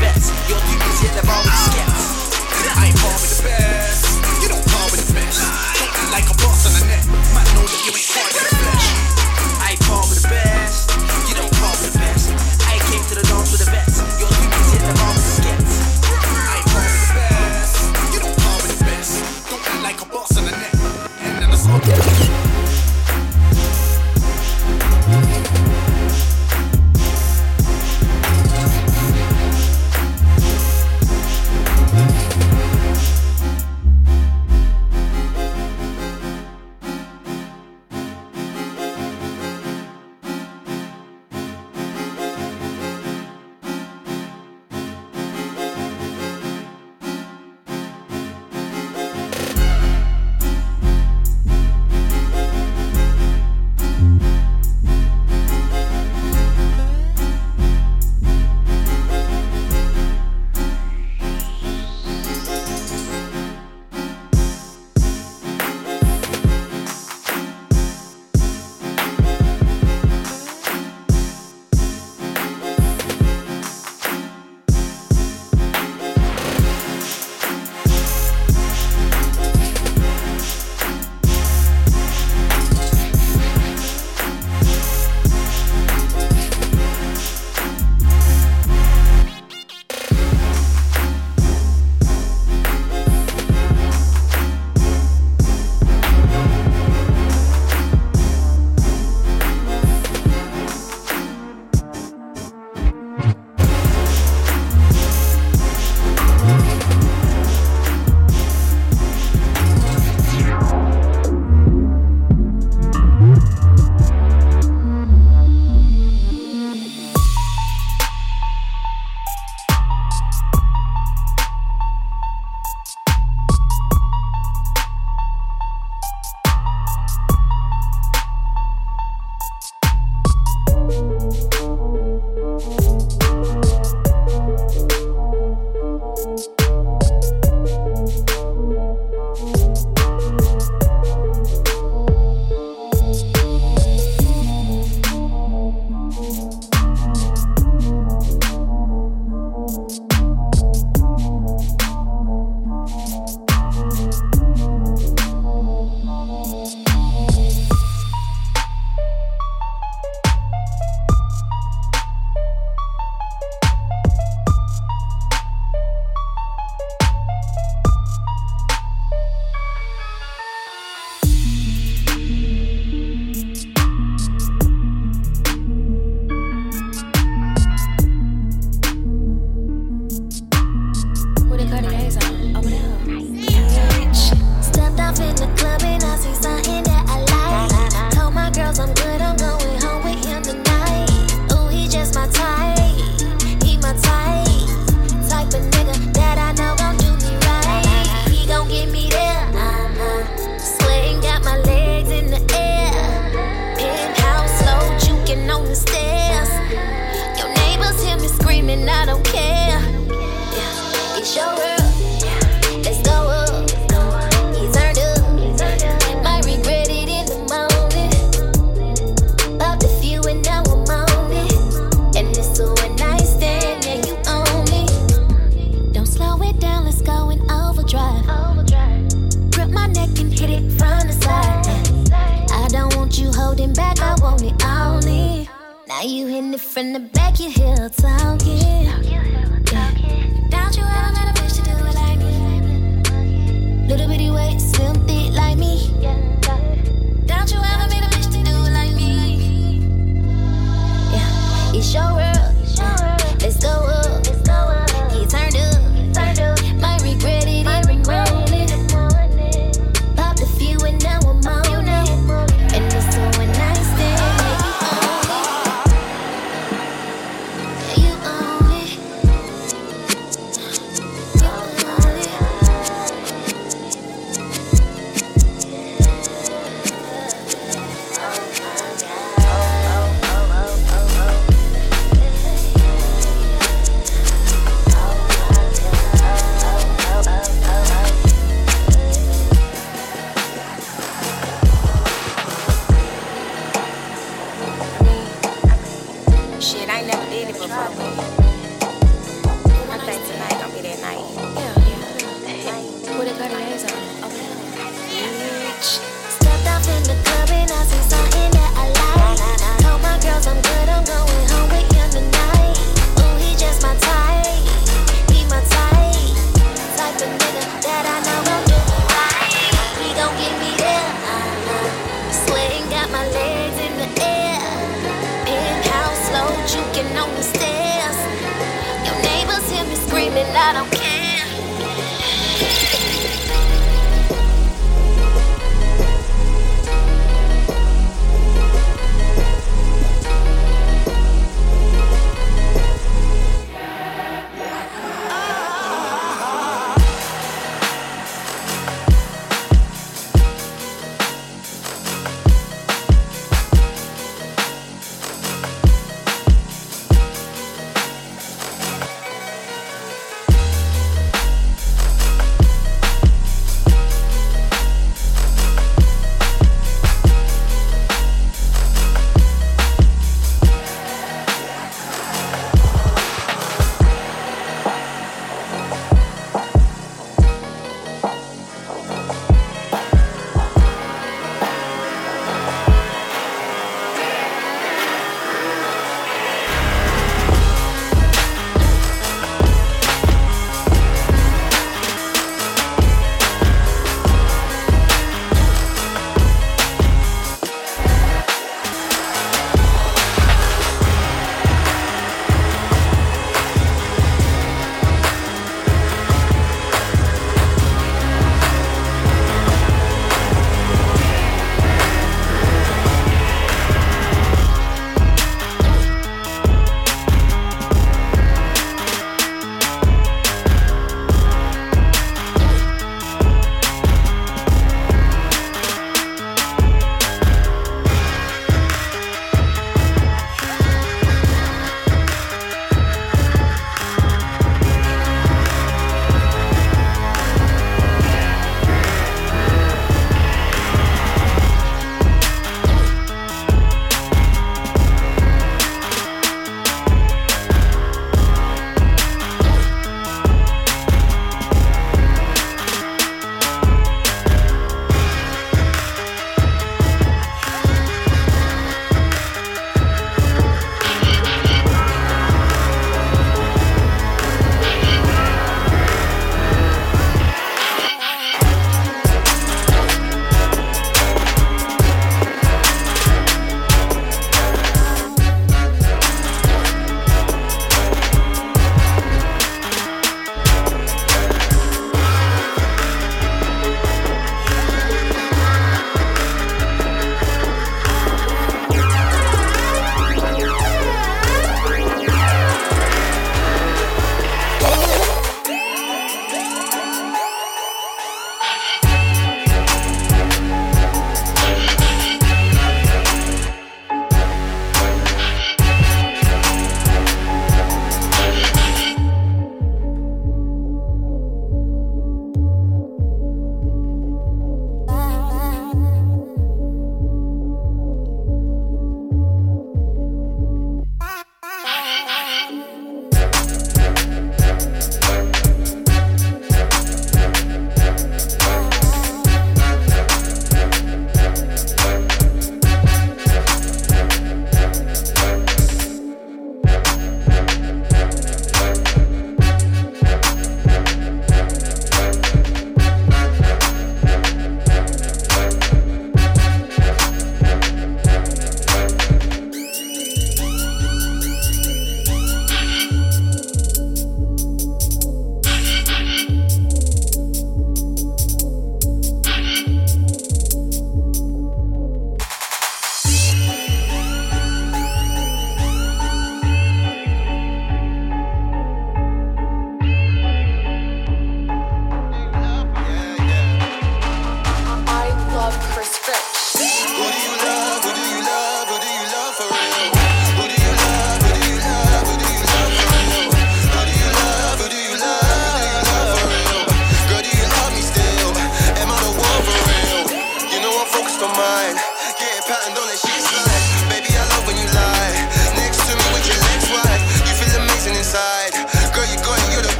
You're 0.51 0.59
too 0.59 0.79
busy 0.83 1.07
at 1.07 1.15
the 1.15 1.25
bar 1.25 1.39
with 1.39 1.47
the 1.47 1.63
skets. 1.71 2.35
I 2.75 2.91
par 2.99 3.15
with 3.23 3.37
the 3.39 3.43
best. 3.47 4.19
You 4.43 4.49
don't 4.49 4.65
par 4.67 4.91
with 4.91 5.07
the 5.07 5.13
best. 5.13 5.39
Don't 5.79 5.95
act 5.95 6.11
like 6.11 6.27
a 6.27 6.35
boss 6.43 6.67
on 6.67 6.73
the 6.75 6.83
net. 6.91 7.07
Man, 7.07 7.47
know 7.55 7.63
that 7.63 7.81
you 7.87 7.95
ain't 7.95 8.11
hard 8.11 8.35
in 8.35 8.43
the 8.43 8.55
flesh. 8.59 9.02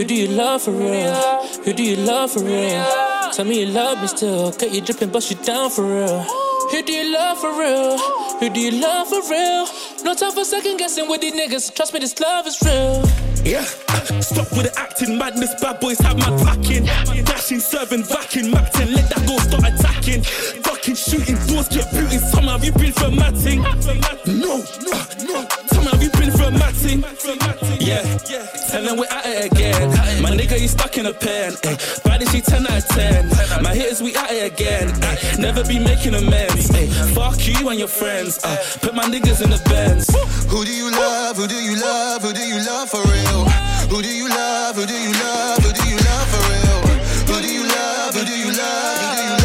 Who 0.00 0.06
do 0.06 0.14
you 0.14 0.28
love 0.28 0.62
for 0.62 0.70
real? 0.70 1.14
Who 1.62 1.74
do 1.74 1.82
you 1.82 1.96
love 1.96 2.30
for 2.30 2.42
real? 2.42 2.86
Tell 3.34 3.44
me 3.44 3.60
you 3.60 3.66
love 3.66 4.00
me 4.00 4.06
still. 4.08 4.50
Get 4.52 4.72
you 4.72 4.80
dripping, 4.80 5.10
bust 5.10 5.30
you 5.30 5.36
down 5.44 5.68
for 5.68 5.84
real. 5.84 6.22
Who 6.70 6.82
do 6.82 6.90
you 6.90 7.12
love 7.12 7.38
for 7.38 7.50
real? 7.50 7.98
Who 8.38 8.48
do 8.48 8.60
you 8.60 8.80
love 8.80 9.08
for 9.08 9.20
real? 9.28 9.66
No 10.02 10.14
time 10.14 10.32
for 10.32 10.46
second 10.46 10.78
guessing 10.78 11.06
with 11.06 11.20
these 11.20 11.34
niggas. 11.34 11.74
Trust 11.74 11.92
me, 11.92 12.00
this 12.00 12.18
love 12.18 12.46
is 12.46 12.56
real. 12.62 13.04
Yeah, 13.44 13.64
stop 14.22 14.50
with 14.52 14.72
the 14.72 14.74
acting 14.78 15.18
madness. 15.18 15.54
Bad 15.60 15.80
boys 15.80 15.98
have 15.98 16.16
mad 16.16 16.46
packing. 16.46 16.86
Dashing, 17.26 17.60
serving, 17.60 18.04
vacuum, 18.04 18.52
macking. 18.52 18.94
Let 18.94 19.10
that 19.10 19.26
go, 19.28 19.36
start 19.36 19.64
attacking. 19.68 20.22
Fucking 20.62 20.94
shooting, 20.94 21.36
doors 21.46 21.68
get 21.68 21.92
booting. 21.92 22.20
Somehow 22.20 22.56
you 22.56 22.72
been 22.72 22.92
for 22.92 23.10
matting. 23.10 23.60
No, 24.24 24.64
for 26.50 26.58
matting. 26.58 27.04
Yeah, 27.80 28.02
tell 28.70 28.84
them 28.84 28.96
we're 28.96 29.06
at 29.06 29.26
it 29.26 29.52
again. 29.52 29.90
My 30.22 30.30
nigga, 30.30 30.60
you 30.60 30.68
stuck 30.68 30.96
in 30.96 31.06
a 31.06 31.12
pen. 31.12 31.54
Eh. 31.64 31.76
Body, 32.04 32.26
she 32.26 32.40
10 32.40 32.66
out 32.66 32.78
of 32.78 32.88
10. 32.88 33.62
My 33.62 33.74
hitters, 33.74 34.02
we 34.02 34.14
at 34.16 34.30
it 34.30 34.52
again. 34.52 34.88
Eh. 35.02 35.36
Never 35.38 35.64
be 35.64 35.78
making 35.78 36.14
amends. 36.14 36.70
Eh. 36.74 36.86
Fuck 37.14 37.46
you 37.46 37.68
and 37.68 37.78
your 37.78 37.88
friends. 37.88 38.42
Uh, 38.44 38.56
put 38.80 38.94
my 38.94 39.04
niggas 39.04 39.42
in 39.42 39.50
the 39.50 39.62
bends. 39.68 40.08
Who 40.50 40.64
do 40.64 40.74
you 40.74 40.90
love? 40.90 41.36
Who 41.36 41.46
do 41.46 41.56
you 41.56 41.80
love? 41.80 42.22
Who 42.22 42.32
do 42.32 42.42
you 42.42 42.64
love 42.66 42.88
for 42.90 43.02
real? 43.02 43.44
Who 43.90 44.02
do 44.02 44.12
you 44.14 44.28
love? 44.28 44.76
Who 44.76 44.86
do 44.86 44.94
you 44.94 45.12
love? 45.12 45.58
Who 45.62 45.72
do 45.72 45.88
you 45.88 45.96
love 45.96 46.28
for 46.32 46.42
real? 46.50 46.80
Who 47.30 47.42
do 47.42 47.52
you 47.52 47.66
love? 47.66 48.14
Who 48.14 48.24
do 48.24 48.36
you 48.38 48.52
love? 48.52 48.94
Who 48.94 49.04
do 49.04 49.18
you 49.18 49.26
love 49.26 49.39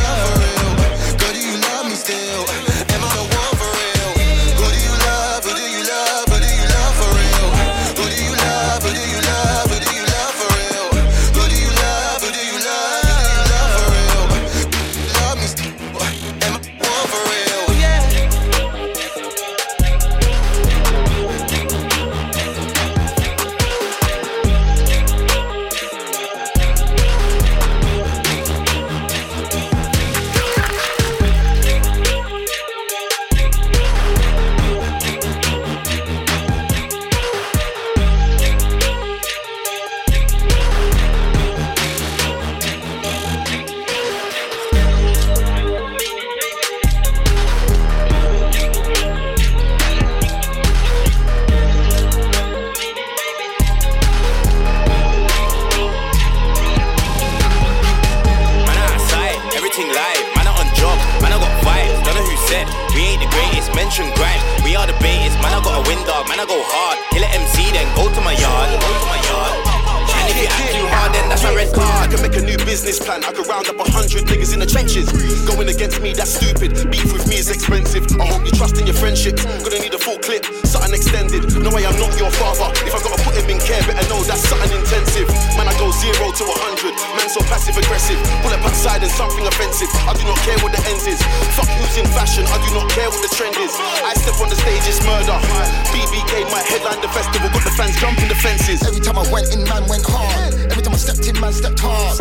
man 66.27 66.39
I 66.39 66.45
go 66.45 66.57
hard. 66.61 66.97
Kill 67.11 67.23
a 67.23 67.29
MC, 67.33 67.71
then 67.71 67.87
go 67.95 68.09
to 68.09 68.21
my 68.21 68.33
yard. 68.33 68.69
Go 68.81 68.89
to 68.99 69.05
my 69.05 69.15
yard. 69.15 69.24
I 71.45 72.09
can 72.09 72.21
make 72.25 72.37
a 72.37 72.41
new 72.41 72.57
business 72.65 72.97
plan. 72.97 73.21
I 73.21 73.29
could 73.29 73.45
round 73.45 73.69
up 73.69 73.77
a 73.77 73.85
hundred 73.85 74.25
niggas 74.25 74.53
in 74.53 74.59
the 74.61 74.65
trenches. 74.65 75.05
Going 75.45 75.69
against 75.69 76.01
me, 76.01 76.13
that's 76.13 76.41
stupid. 76.41 76.73
Beef 76.89 77.05
with 77.13 77.29
me 77.29 77.37
is 77.37 77.53
expensive. 77.53 78.01
I 78.17 78.25
hope 78.25 78.41
you 78.45 78.53
trust 78.53 78.81
in 78.81 78.89
your 78.89 78.97
friendship. 78.97 79.37
Gonna 79.61 79.77
need 79.77 79.93
a 79.93 80.01
full 80.01 80.17
clip, 80.17 80.41
something 80.65 80.93
extended. 80.93 81.45
No 81.61 81.69
way, 81.69 81.85
I'm 81.85 81.93
not 82.01 82.17
your 82.17 82.33
father. 82.33 82.73
If 82.81 82.97
I 82.97 82.99
gotta 83.01 83.21
put 83.21 83.37
him 83.37 83.45
in 83.45 83.61
care, 83.61 83.77
better 83.85 84.05
know 84.09 84.25
that's 84.25 84.41
something 84.41 84.73
intensive. 84.73 85.29
Man, 85.53 85.69
I 85.69 85.73
go 85.77 85.93
zero 85.93 86.33
to 86.33 86.43
a 86.49 86.55
hundred. 86.65 86.97
Man, 87.13 87.29
so 87.29 87.45
passive 87.45 87.77
aggressive. 87.77 88.17
Pull 88.41 88.53
up 88.53 88.65
outside 88.65 89.05
and 89.05 89.13
something 89.13 89.45
offensive. 89.45 89.89
I 90.09 90.17
do 90.17 90.25
not 90.25 90.41
care 90.41 90.57
what 90.65 90.73
the 90.73 90.81
ends 90.89 91.05
is. 91.05 91.21
Fuck 91.53 91.69
who's 91.77 91.93
in 92.01 92.09
fashion. 92.17 92.49
I 92.49 92.57
do 92.65 92.73
not 92.73 92.89
care 92.89 93.05
what 93.05 93.21
the 93.21 93.29
trend 93.37 93.53
is. 93.61 93.73
I 94.01 94.17
step 94.17 94.41
on 94.41 94.49
the 94.49 94.57
stage, 94.57 94.81
it's 94.89 95.01
murder. 95.05 95.37
BBK 95.93 96.49
my 96.49 96.61
headline 96.65 97.05
the 97.05 97.09
festival. 97.13 97.53
Got 97.53 97.69
the 97.69 97.73
fans 97.77 97.93
jumping 98.01 98.29
the 98.33 98.39
fences. 98.41 98.81
Every 98.81 99.01
time 99.01 99.21
I 99.21 99.25
went 99.29 99.53
in, 99.53 99.61
man 99.69 99.85
went 99.85 100.05
hard. 100.09 100.53
Every 100.73 100.81
time 100.81 100.97
I 100.97 101.01
stepped 101.01 101.25
in, 101.29 101.34
man 101.41 101.53
stepped 101.53 101.79
hard. 101.79 102.17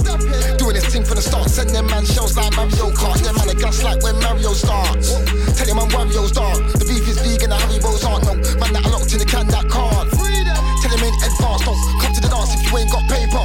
Doing 0.59 0.75
this 0.75 0.87
thing 0.89 1.05
from 1.05 1.17
the 1.17 1.25
start, 1.25 1.51
send 1.51 1.71
them 1.71 1.87
man 1.87 2.05
shells 2.05 2.37
like 2.37 2.55
Mario 2.57 2.91
Kart. 2.95 3.21
Yeah, 3.23 3.33
man, 3.33 3.49
a 3.49 3.55
gas 3.55 3.83
like 3.83 4.03
when 4.03 4.17
Mario 4.21 4.53
starts. 4.53 5.15
Tell 5.55 5.69
him 5.69 5.79
I'm 5.79 5.91
Wario's 5.91 6.33
dog. 6.33 6.59
The 6.75 6.85
beef 6.85 7.07
is 7.07 7.19
vegan, 7.21 7.51
the 7.51 7.59
Haribo's 7.59 8.05
aren't 8.05 8.25
no. 8.25 8.35
Man, 8.59 8.73
that 8.73 8.83
I 8.87 8.91
locked 8.91 9.13
in 9.13 9.19
the 9.19 9.29
can, 9.29 9.47
that 9.49 9.69
card. 9.69 10.11
Tell 10.11 10.93
him 10.93 11.03
in 11.05 11.15
advance, 11.15 11.63
don't 11.65 11.81
come 12.01 12.13
to 12.13 12.21
the 12.21 12.31
dance 12.31 12.55
if 12.57 12.65
you 12.65 12.79
ain't 12.79 12.91
got 12.91 13.05
paper. 13.07 13.45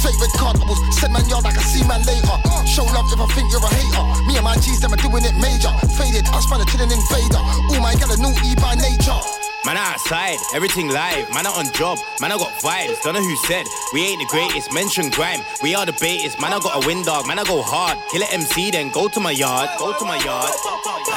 Straight 0.00 0.16
red 0.20 0.32
card, 0.36 0.56
I 0.56 0.64
will 0.64 0.80
send 0.96 1.12
man 1.12 1.28
yard 1.28 1.44
like 1.44 1.58
I 1.58 1.64
see 1.64 1.84
man 1.84 2.00
later. 2.08 2.36
Show 2.64 2.84
love 2.88 3.08
if 3.12 3.20
I 3.20 3.26
think 3.32 3.52
you're 3.52 3.64
a 3.64 3.70
hater. 3.70 4.04
Me 4.28 4.36
and 4.36 4.44
my 4.44 4.56
G's, 4.60 4.80
them 4.80 4.94
are 4.94 5.00
doing 5.00 5.24
it 5.24 5.36
major. 5.40 5.72
Faded, 5.96 6.24
I 6.28 6.40
spun 6.40 6.60
a 6.60 6.66
chillin' 6.68 6.92
invader. 6.92 7.42
All 7.72 7.80
my 7.80 7.94
gal 7.96 8.12
are 8.12 8.20
naughty 8.20 8.54
by 8.56 8.76
nature. 8.76 9.39
Man 9.66 9.76
outside, 9.76 10.38
everything 10.54 10.88
live. 10.88 11.28
Man 11.34 11.46
on 11.46 11.66
job, 11.72 11.98
man 12.20 12.32
I 12.32 12.38
got 12.38 12.48
vibes. 12.64 13.02
Don't 13.02 13.12
know 13.12 13.22
who 13.22 13.36
said 13.44 13.66
we 13.92 14.00
ain't 14.00 14.18
the 14.18 14.26
greatest. 14.26 14.72
Mention 14.72 15.10
grime, 15.10 15.40
we 15.62 15.74
are 15.74 15.84
the 15.84 15.92
baitest. 16.00 16.40
Man 16.40 16.54
I 16.54 16.58
got 16.60 16.82
a 16.82 16.86
win 16.86 17.02
dog, 17.04 17.26
man 17.26 17.38
I 17.38 17.44
go 17.44 17.60
hard. 17.60 17.98
Kill 18.10 18.22
a 18.22 18.26
MC, 18.32 18.70
then 18.70 18.90
go 18.90 19.06
to 19.08 19.20
my 19.20 19.32
yard. 19.32 19.68
Go 19.78 19.92
to 19.98 20.04
my 20.06 20.16
yard. 20.24 20.50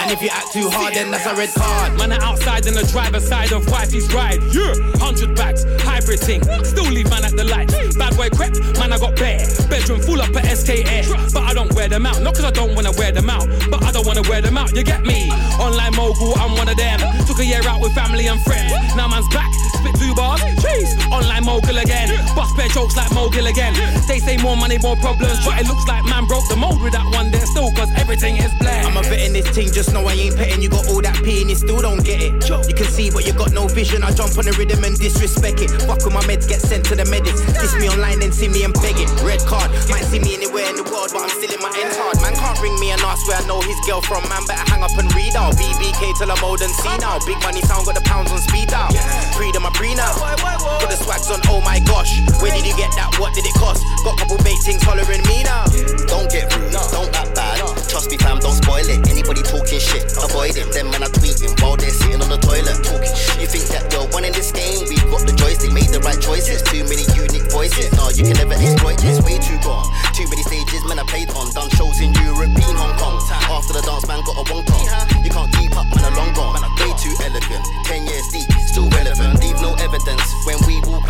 And 0.01 0.11
if 0.11 0.21
you 0.21 0.29
act 0.29 0.51
too 0.51 0.69
hard, 0.69 0.93
then 0.93 1.11
that's 1.11 1.25
a 1.25 1.35
red 1.35 1.49
card. 1.53 1.97
Man, 1.97 2.11
I 2.11 2.17
outside 2.21 2.65
in 2.65 2.73
the 2.73 2.83
driver's 2.91 3.27
side 3.27 3.51
of 3.51 3.69
wifey's 3.69 4.11
ride. 4.13 4.41
Yeah, 4.51 4.73
hundred 4.99 5.35
bags, 5.35 5.63
hybrid 5.81 6.19
thing. 6.19 6.43
Still 6.63 6.89
leave 6.91 7.09
man 7.09 7.23
at 7.25 7.35
the 7.35 7.43
lights. 7.43 7.95
Bad 7.95 8.15
boy 8.15 8.29
crept, 8.29 8.59
man, 8.79 8.91
I 8.93 8.97
got 8.97 9.15
bare. 9.15 9.45
Bedroom 9.69 10.01
full 10.01 10.21
up 10.21 10.35
at 10.35 10.45
SK 10.57 10.85
But 11.33 11.43
I 11.43 11.53
don't 11.53 11.73
wear 11.73 11.87
them 11.87 12.05
out. 12.05 12.21
Not 12.21 12.35
cause 12.35 12.45
I 12.45 12.51
don't 12.51 12.75
wanna 12.75 12.91
wear 12.97 13.11
them 13.11 13.29
out, 13.29 13.47
but 13.69 13.83
I 13.83 13.91
don't 13.91 14.05
wanna 14.05 14.23
wear 14.27 14.41
them 14.41 14.57
out. 14.57 14.75
You 14.75 14.83
get 14.83 15.03
me? 15.03 15.31
Online 15.59 15.95
mogul, 15.95 16.33
I'm 16.37 16.55
one 16.55 16.69
of 16.69 16.77
them. 16.77 16.99
Took 17.25 17.39
a 17.39 17.45
year 17.45 17.61
out 17.67 17.81
with 17.81 17.93
family 17.93 18.27
and 18.27 18.41
friends. 18.43 18.71
Now 18.95 19.07
man's 19.07 19.27
back, 19.29 19.51
spit 19.79 19.95
two 19.99 20.13
bars. 20.15 20.41
Jeez, 20.63 20.89
online 21.11 21.45
mogul 21.45 21.77
again. 21.77 22.09
Bust 22.35 22.55
bare 22.57 22.69
jokes 22.69 22.95
like 22.95 23.11
mogul 23.13 23.47
again. 23.47 23.73
They 24.07 24.19
say 24.19 24.37
more 24.37 24.57
money, 24.57 24.77
more 24.79 24.95
problems. 24.97 25.43
But 25.45 25.59
it 25.61 25.67
looks 25.67 25.87
like 25.87 26.03
man 26.05 26.25
broke 26.25 26.47
the 26.49 26.55
mold 26.55 26.81
with 26.81 26.93
that 26.93 27.07
one 27.13 27.31
there 27.31 27.45
still, 27.45 27.71
cause 27.73 27.91
everything 27.95 28.37
is 28.37 28.53
black. 28.59 28.85
I'm 28.85 28.97
a 28.97 29.01
bit 29.01 29.21
in 29.25 29.33
this 29.33 29.47
thing, 29.49 29.71
just 29.71 29.82
know 29.91 30.05
I 30.05 30.13
ain't 30.13 30.37
petting. 30.37 30.61
You 30.61 30.69
got 30.69 30.87
all 30.87 31.01
that 31.01 31.17
pain, 31.25 31.49
and 31.49 31.49
you 31.49 31.57
still 31.57 31.81
don't 31.81 32.03
get 32.05 32.21
it. 32.21 32.31
You 32.47 32.75
can 32.75 32.87
see, 32.87 33.09
but 33.09 33.25
you 33.25 33.33
got 33.33 33.51
no 33.51 33.67
vision. 33.67 34.03
I 34.03 34.11
jump 34.13 34.37
on 34.37 34.45
the 34.45 34.53
rhythm 34.53 34.83
and 34.83 34.95
disrespect 34.95 35.59
it. 35.59 35.73
Fuck 35.83 36.05
with 36.05 36.13
my 36.13 36.21
meds, 36.23 36.47
get 36.47 36.61
sent 36.61 36.85
to 36.87 36.95
the 36.95 37.05
medics. 37.09 37.41
Diss 37.59 37.75
me 37.75 37.89
online, 37.89 38.19
then 38.19 38.31
see 38.31 38.47
me 38.47 38.63
and 38.63 38.73
beg 38.79 38.95
it. 39.01 39.09
Red 39.25 39.41
card, 39.43 39.71
might 39.89 40.05
see 40.05 40.19
me 40.19 40.37
anywhere 40.37 40.69
in 40.69 40.77
the 40.77 40.85
world, 40.87 41.09
but 41.11 41.25
I'm 41.25 41.33
still 41.33 41.51
in 41.51 41.59
my 41.59 41.73
ends 41.73 41.97
hard. 41.97 42.21
Man 42.21 42.37
can't 42.37 42.59
ring 42.61 42.77
me 42.79 42.93
and 42.93 43.01
ask 43.01 43.25
where 43.27 43.41
I 43.41 43.43
know 43.49 43.59
his 43.59 43.79
girl 43.83 44.01
from. 44.05 44.23
Man 44.29 44.45
better 44.45 44.63
hang 44.69 44.85
up 44.85 44.93
and 44.95 45.09
read 45.17 45.35
out. 45.35 45.57
BBK 45.57 46.15
till 46.21 46.29
I'm 46.29 46.43
old 46.45 46.61
and 46.61 46.71
see 46.71 46.95
now. 47.01 47.17
Big 47.25 47.39
money 47.41 47.65
sound, 47.65 47.89
got 47.89 47.97
the 47.97 48.05
pounds 48.05 48.31
on 48.31 48.39
speed 48.39 48.71
out. 48.71 48.93
Freedom, 49.35 49.65
I 49.65 49.71
pre 49.73 49.97
now. 49.97 50.13
Got 50.13 50.89
the 50.93 50.99
swags 50.99 51.27
on, 51.33 51.41
oh 51.49 51.59
my 51.65 51.81
gosh. 51.83 52.21
Where 52.39 52.53
did 52.53 52.65
you 52.65 52.75
get 52.77 52.93
that? 52.95 53.17
What 53.17 53.33
did 53.33 53.45
it 53.45 53.55
cost? 53.57 53.83
Got 54.05 54.19
couple 54.19 54.37
bait 54.45 54.59
things 54.63 54.83
hollering 54.83 55.23
me 55.27 55.43
now. 55.43 55.65
Don't 56.07 56.29
get 56.29 56.47
rude, 56.55 56.71
don't 56.93 57.09
act 57.15 57.35
bad. 57.35 57.52
Trust 57.93 58.09
me, 58.09 58.17
fam, 58.17 58.41
don't 58.41 58.57
spoil 58.57 58.89
it. 58.89 59.05
Anybody 59.05 59.45
talking 59.45 59.77
shit, 59.77 60.01
avoid 60.17 60.57
him. 60.57 60.65
Them 60.73 60.89
man 60.89 61.05
are 61.05 61.13
tweeting 61.13 61.53
while 61.61 61.77
they're 61.77 61.93
sitting 61.93 62.17
on 62.25 62.29
the 62.33 62.41
toilet 62.41 62.81
talking 62.81 63.13
shit. 63.13 63.37
You 63.37 63.45
think 63.45 63.69
that 63.69 63.85
you're 63.93 64.09
one 64.09 64.25
in 64.25 64.33
this 64.33 64.49
game? 64.49 64.81
We've 64.89 65.05
got 65.13 65.29
the 65.29 65.33
joystick, 65.37 65.69
made 65.77 65.93
the 65.93 66.01
right 66.01 66.17
choices. 66.17 66.65
Too 66.65 66.81
many 66.89 67.05
unique 67.13 67.53
voices. 67.53 67.93
No, 67.93 68.09
you 68.09 68.25
can 68.25 68.33
never 68.41 68.57
exploit 68.57 68.97
this. 68.97 69.21
Way 69.21 69.37
too 69.37 69.61
gone. 69.61 69.85
Too 70.17 70.25
many 70.25 70.41
stages, 70.41 70.81
man, 70.89 70.97
I 70.97 71.05
played 71.05 71.29
on. 71.37 71.53
Done 71.53 71.69
shows 71.77 72.01
in 72.01 72.17
Europe, 72.17 72.49
been 72.57 72.73
Hong 72.73 72.97
Kong. 72.97 73.21
After 73.29 73.77
the 73.77 73.85
dance, 73.85 74.09
man, 74.09 74.25
got 74.25 74.41
a 74.41 74.45
wong 74.49 74.65
tong. 74.65 74.89
You 75.21 75.29
can't 75.29 75.53
keep 75.53 75.77
up, 75.77 75.85
man, 75.93 76.01
a 76.01 76.17
long 76.17 76.33
gone. 76.33 76.65
Way 76.81 76.97
too 76.97 77.13
elegant. 77.21 77.61
Ten 77.85 78.09
years 78.09 78.25
deep, 78.33 78.49
still 78.73 78.89
relevant. 78.89 79.37
Leave 79.37 79.61
no 79.61 79.77
evidence 79.77 80.25
when 80.49 80.57
we 80.65 80.81
walk. 80.89 81.05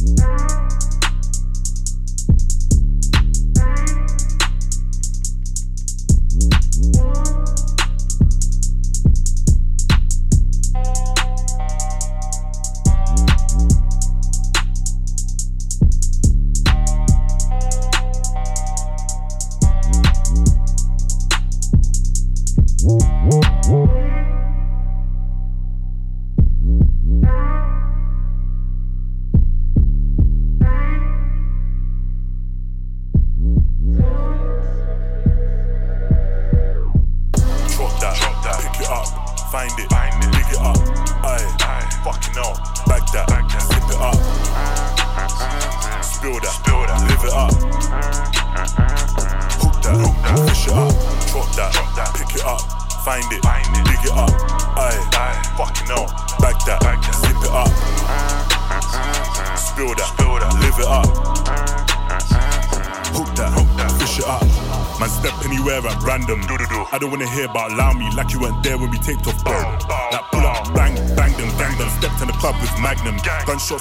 Bye. 0.00 0.77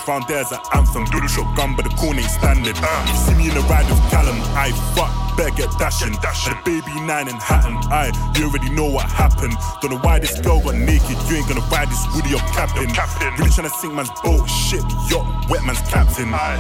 Round 0.07 0.27
there 0.27 0.39
as 0.39 0.51
an 0.51 0.59
anthem. 0.73 1.05
Doodle 1.05 1.27
shot 1.27 1.55
gun, 1.55 1.75
but 1.75 1.83
the 1.83 1.93
corner 1.95 2.21
ain't 2.21 2.31
standing. 2.31 2.75
You 2.75 2.81
uh. 2.81 3.05
see 3.27 3.35
me 3.35 3.49
in 3.49 3.55
the 3.55 3.61
ride 3.67 3.85
with 3.89 3.99
Callum. 4.09 4.39
I 4.55 4.71
fuck, 4.95 5.11
better 5.35 5.53
get 5.55 5.69
dashing. 5.77 6.13
Had 6.13 6.55
a 6.55 6.63
baby 6.63 6.93
nine 7.03 7.27
in 7.27 7.35
Hatton. 7.35 7.75
I, 7.91 8.11
you 8.37 8.47
already 8.47 8.69
know 8.69 8.89
what 8.89 9.09
happened. 9.09 9.53
Don't 9.81 9.91
know 9.91 9.99
why 9.99 10.19
this 10.19 10.39
girl 10.39 10.61
got 10.61 10.75
naked. 10.75 11.17
You 11.27 11.37
ain't 11.37 11.47
gonna 11.47 11.65
ride 11.67 11.89
this 11.89 12.03
woody 12.15 12.33
up 12.33 12.45
captain. 12.55 12.87
captain. 12.93 13.33
Really 13.35 13.51
tryna 13.51 13.71
sink 13.71 13.93
man's 13.93 14.11
boat, 14.23 14.45
shit, 14.47 14.83
yacht, 15.11 15.49
wet 15.49 15.63
man's 15.63 15.81
captain. 15.89 16.31
I, 16.33 16.55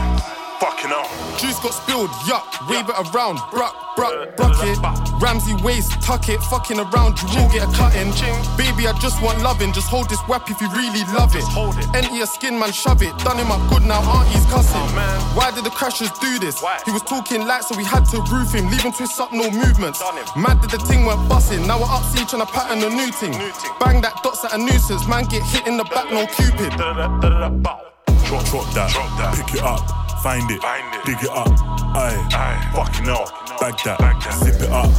fucking 0.59 0.91
up. 0.91 1.07
Juice 1.39 1.59
got 1.59 1.73
spilled, 1.73 2.09
yuck, 2.27 2.43
wave 2.67 2.89
it 2.89 2.97
around, 3.13 3.39
bruck, 3.51 3.75
bruck, 3.97 4.37
bruck 4.37 4.55
it. 4.61 4.77
Ramsey 5.19 5.57
waist, 5.65 5.91
tuck 6.05 6.29
it, 6.29 6.39
fucking 6.53 6.77
around, 6.79 7.17
you 7.17 7.27
will 7.33 7.49
get 7.49 7.65
a 7.65 7.71
cutting. 7.73 8.13
Baby, 8.55 8.85
I 8.85 8.93
just 9.01 9.17
want 9.21 9.41
loving, 9.41 9.73
just 9.73 9.89
hold 9.89 10.07
this 10.07 10.21
wap 10.29 10.49
if 10.49 10.61
you 10.61 10.69
really 10.71 11.01
love 11.17 11.35
it. 11.35 11.43
Hold 11.57 11.75
it. 11.81 11.89
Enter 11.97 12.13
your 12.13 12.27
skin, 12.29 12.57
man, 12.59 12.71
shove 12.71 13.01
it. 13.01 13.11
Done 13.25 13.41
him 13.41 13.49
up 13.49 13.59
good 13.73 13.83
now, 13.83 13.99
auntie's 14.05 14.45
cussing. 14.53 14.77
Oh, 14.77 15.33
Why 15.35 15.49
did 15.51 15.65
the 15.65 15.73
crashers 15.73 16.13
do 16.21 16.37
this? 16.37 16.61
He 16.85 16.91
was 16.93 17.01
talking 17.01 17.45
light, 17.49 17.63
so 17.65 17.75
we 17.75 17.83
had 17.83 18.05
to 18.13 18.21
roof 18.29 18.53
him, 18.53 18.69
leave 18.69 18.85
him 18.85 18.93
twist 18.93 19.19
up, 19.19 19.33
no 19.33 19.49
movements. 19.49 19.99
Mad 20.37 20.61
that 20.61 20.69
the 20.69 20.77
ting 20.85 21.05
went 21.05 21.27
busting, 21.27 21.65
now 21.65 21.79
we're 21.81 21.89
up 21.89 22.03
sea 22.13 22.23
trying 22.29 22.45
to 22.45 22.51
pattern 22.53 22.85
a 22.85 22.89
new 22.93 23.11
ting. 23.11 23.33
Bang 23.81 24.01
that 24.05 24.21
dots 24.21 24.45
at 24.45 24.53
a 24.53 24.57
nuisance, 24.57 25.07
man 25.07 25.25
get 25.25 25.41
hit 25.41 25.65
in 25.65 25.77
the 25.77 25.83
back, 25.85 26.11
no 26.13 26.27
cupid. 26.27 26.69
Drop, 26.77 28.43
drop 28.51 28.67
that, 28.75 28.91
drop 28.91 29.09
that, 29.17 29.33
pick 29.35 29.55
it 29.55 29.63
up, 29.63 29.81
find 30.21 30.49
it, 30.51 30.61
find 30.61 30.93
it, 30.93 31.05
dig 31.05 31.23
it 31.23 31.29
up, 31.29 31.47
aye, 31.95 32.19
aye, 32.35 32.59
fucking 32.75 33.05
hell, 33.05 33.25
bag 33.59 33.75
that, 33.85 33.97
bag 33.99 34.21
that, 34.21 34.33
zip 34.43 34.61
it 34.61 34.69
up, 34.69 34.91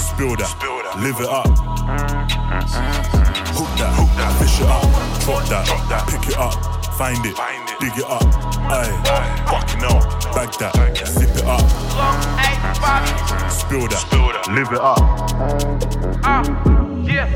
spill 0.00 0.36
that, 0.36 0.48
spill 0.48 0.80
that, 0.82 0.96
live 1.00 1.20
it 1.20 1.28
up, 1.28 1.48
hook 3.52 3.70
that, 3.78 3.92
hook 3.96 4.10
that, 4.16 4.32
fish 4.40 4.60
it 4.60 4.68
up, 4.68 4.82
drop 5.24 5.44
that, 5.48 5.66
drop 5.66 5.88
that, 5.88 6.08
pick 6.08 6.28
it 6.28 6.38
up, 6.38 6.54
find 6.96 7.24
it, 7.26 7.36
find 7.36 7.68
it, 7.68 7.76
dig 7.80 7.96
it 7.98 8.04
up, 8.08 8.24
aye, 8.70 8.88
aye, 9.12 9.30
fucking 9.48 9.80
hell, 9.80 10.00
bag 10.34 10.52
that, 10.58 10.72
bag 10.74 10.94
that, 10.96 11.08
zip 11.08 11.30
it 11.36 11.44
up, 11.44 11.60
spill 13.50 13.88
that, 13.88 14.00
spill 14.00 14.32
that, 14.32 14.48
live 14.48 14.72
it 14.72 14.80
up. 14.80 15.00
Yeah. 17.06 17.28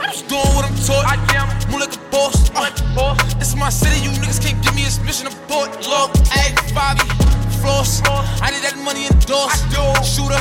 I'm 0.00 0.10
just 0.12 0.28
doing 0.28 0.40
what 0.56 0.64
I'm 0.64 0.74
taught. 0.76 1.04
I 1.06 1.16
am. 1.36 1.70
Move 1.70 1.80
like 1.80 1.94
a 1.94 1.98
boss. 2.10 2.50
Uh, 2.56 3.14
It's 3.38 3.54
my 3.54 3.68
city. 3.68 4.00
You 4.00 4.10
niggas 4.10 4.40
can't 4.42 4.62
give 4.64 4.74
me 4.74 4.82
this 4.82 4.98
mission. 5.04 5.26
Abort. 5.26 5.76
Look, 5.86 6.16
hey, 6.28 6.54
Bobby. 6.74 7.04
Floss. 7.60 8.00
I 8.40 8.50
need 8.50 8.64
that 8.64 8.76
money 8.80 9.04
endorsed. 9.06 9.68
Shooter. 10.04 10.40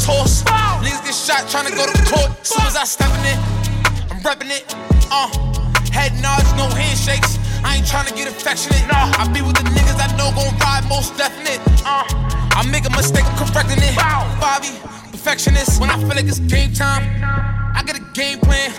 Toss. 0.00 0.42
Niggas 0.80 1.04
get 1.04 1.14
shot 1.14 1.44
trying 1.48 1.68
to 1.68 1.74
go 1.76 1.84
to 1.84 1.96
court. 2.08 2.32
Soon 2.44 2.64
as 2.64 2.76
I 2.76 2.84
step 2.84 3.12
in 3.20 3.24
it, 3.28 3.38
I'm 4.10 4.20
repping 4.24 4.48
it. 4.48 4.64
Uh, 5.12 5.28
head 5.92 6.12
nods, 6.24 6.48
no 6.56 6.68
handshakes. 6.72 7.38
I 7.64 7.76
ain't 7.76 7.86
trying 7.86 8.06
to 8.06 8.14
get 8.14 8.28
affectionate. 8.28 8.80
Nah, 8.88 9.12
I 9.16 9.28
be 9.32 9.40
with 9.40 9.56
the 9.56 9.64
niggas 9.70 10.00
I 10.00 10.08
know 10.16 10.32
gon' 10.32 10.56
ride 10.58 10.84
most 10.88 11.16
definite. 11.16 11.60
Uh, 11.84 12.04
I 12.56 12.64
make 12.70 12.86
a 12.86 12.90
mistake, 12.90 13.24
I'm 13.24 13.36
correcting 13.36 13.80
it. 13.80 13.96
Bobby, 14.40 14.72
perfectionist. 15.12 15.80
When 15.80 15.90
I 15.90 15.98
feel 15.98 16.08
like 16.08 16.26
it's 16.26 16.40
game 16.40 16.72
time, 16.72 17.04
I 17.74 17.82
get 17.84 17.96
a 17.96 18.04
game 18.12 18.40
plan. 18.40 18.72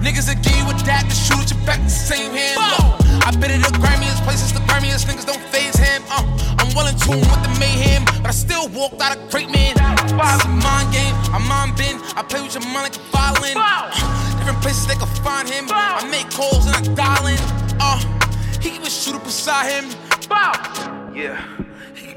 Niggas 0.00 0.32
again 0.32 0.66
with 0.66 0.80
that 0.88 1.04
to 1.08 1.14
shoot 1.14 1.52
you 1.52 1.58
back 1.66 1.80
the 1.84 1.92
same 1.92 2.32
hand. 2.32 2.56
Look, 2.56 3.26
I 3.26 3.30
been 3.36 3.52
at 3.52 3.60
the 3.60 3.76
grimiest 3.76 4.24
places, 4.24 4.52
the 4.52 4.64
grimiest 4.64 5.06
niggas 5.06 5.26
don't 5.26 5.44
phase 5.52 5.76
him. 5.76 6.02
Uh, 6.08 6.24
I'm 6.56 6.72
well 6.74 6.88
in 6.88 6.96
tune 6.96 7.20
with 7.20 7.42
the 7.44 7.52
mayhem, 7.60 8.04
but 8.24 8.28
I 8.28 8.34
still 8.34 8.68
walked 8.68 9.00
out 9.00 9.12
a 9.16 9.20
great 9.28 9.50
man. 9.52 9.76
It's 9.76 10.12
a 10.12 10.48
mind 10.48 10.88
game, 10.92 11.14
I'm 11.36 11.44
mind 11.46 11.76
bend. 11.76 12.00
I 12.16 12.22
play 12.22 12.40
with 12.40 12.54
your 12.54 12.64
mind 12.64 12.88
like 12.88 12.96
a 12.96 13.04
violin. 13.12 13.56
Uh, 13.60 13.92
different 14.40 14.62
places 14.64 14.86
they 14.88 14.96
can 14.96 15.08
find 15.20 15.48
him. 15.48 15.68
I 15.68 16.00
make 16.08 16.30
calls 16.32 16.64
and 16.64 16.74
I 16.74 16.82
dial 16.96 17.26
in. 17.28 17.38
Uh, 17.76 18.00
he 18.60 18.70
keep 18.70 18.82
a 18.82 18.90
shooter 18.90 19.20
beside 19.20 19.68
him. 19.68 19.84
Yeah. 21.12 21.59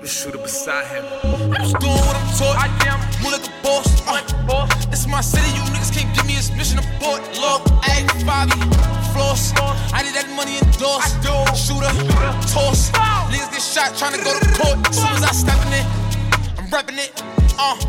He 0.03 0.09
keep 0.09 0.15
shooter 0.17 0.37
beside 0.37 0.85
him. 0.87 1.05
I'm 1.23 1.53
just 1.63 1.79
doing 1.79 1.95
what 1.95 2.15
I'm 2.19 2.27
taught. 2.35 2.59
I 2.59 2.67
am. 2.91 2.99
Move 3.23 3.31
like 3.31 3.47
a 3.47 3.63
boss. 3.63 3.87
Uh, 4.05 4.67
it's 4.91 5.07
my 5.07 5.21
city. 5.21 5.47
You 5.55 5.63
niggas 5.71 5.95
can't 5.95 6.13
give 6.13 6.25
me 6.27 6.35
this 6.35 6.51
mission 6.51 6.79
abort. 6.79 7.23
Look, 7.39 7.63
hey, 7.85 8.03
Bobby. 8.25 8.51
Floss. 9.15 9.53
I 9.95 10.03
need 10.03 10.11
that 10.19 10.27
money 10.35 10.59
endorsed. 10.59 11.23
Shooter. 11.55 11.87
Toss. 12.51 12.91
Niggas 13.31 13.51
get 13.55 13.61
shot 13.63 13.95
trying 13.95 14.19
to 14.19 14.23
go 14.25 14.37
to 14.37 14.45
court. 14.59 14.75
As 14.89 14.99
soon 14.99 15.15
as 15.15 15.23
I 15.23 15.31
step 15.31 15.59
in 15.67 15.71
it, 15.71 15.87
I'm 16.59 16.67
repping 16.67 16.99
it. 16.99 17.15
Uh, 17.57 17.79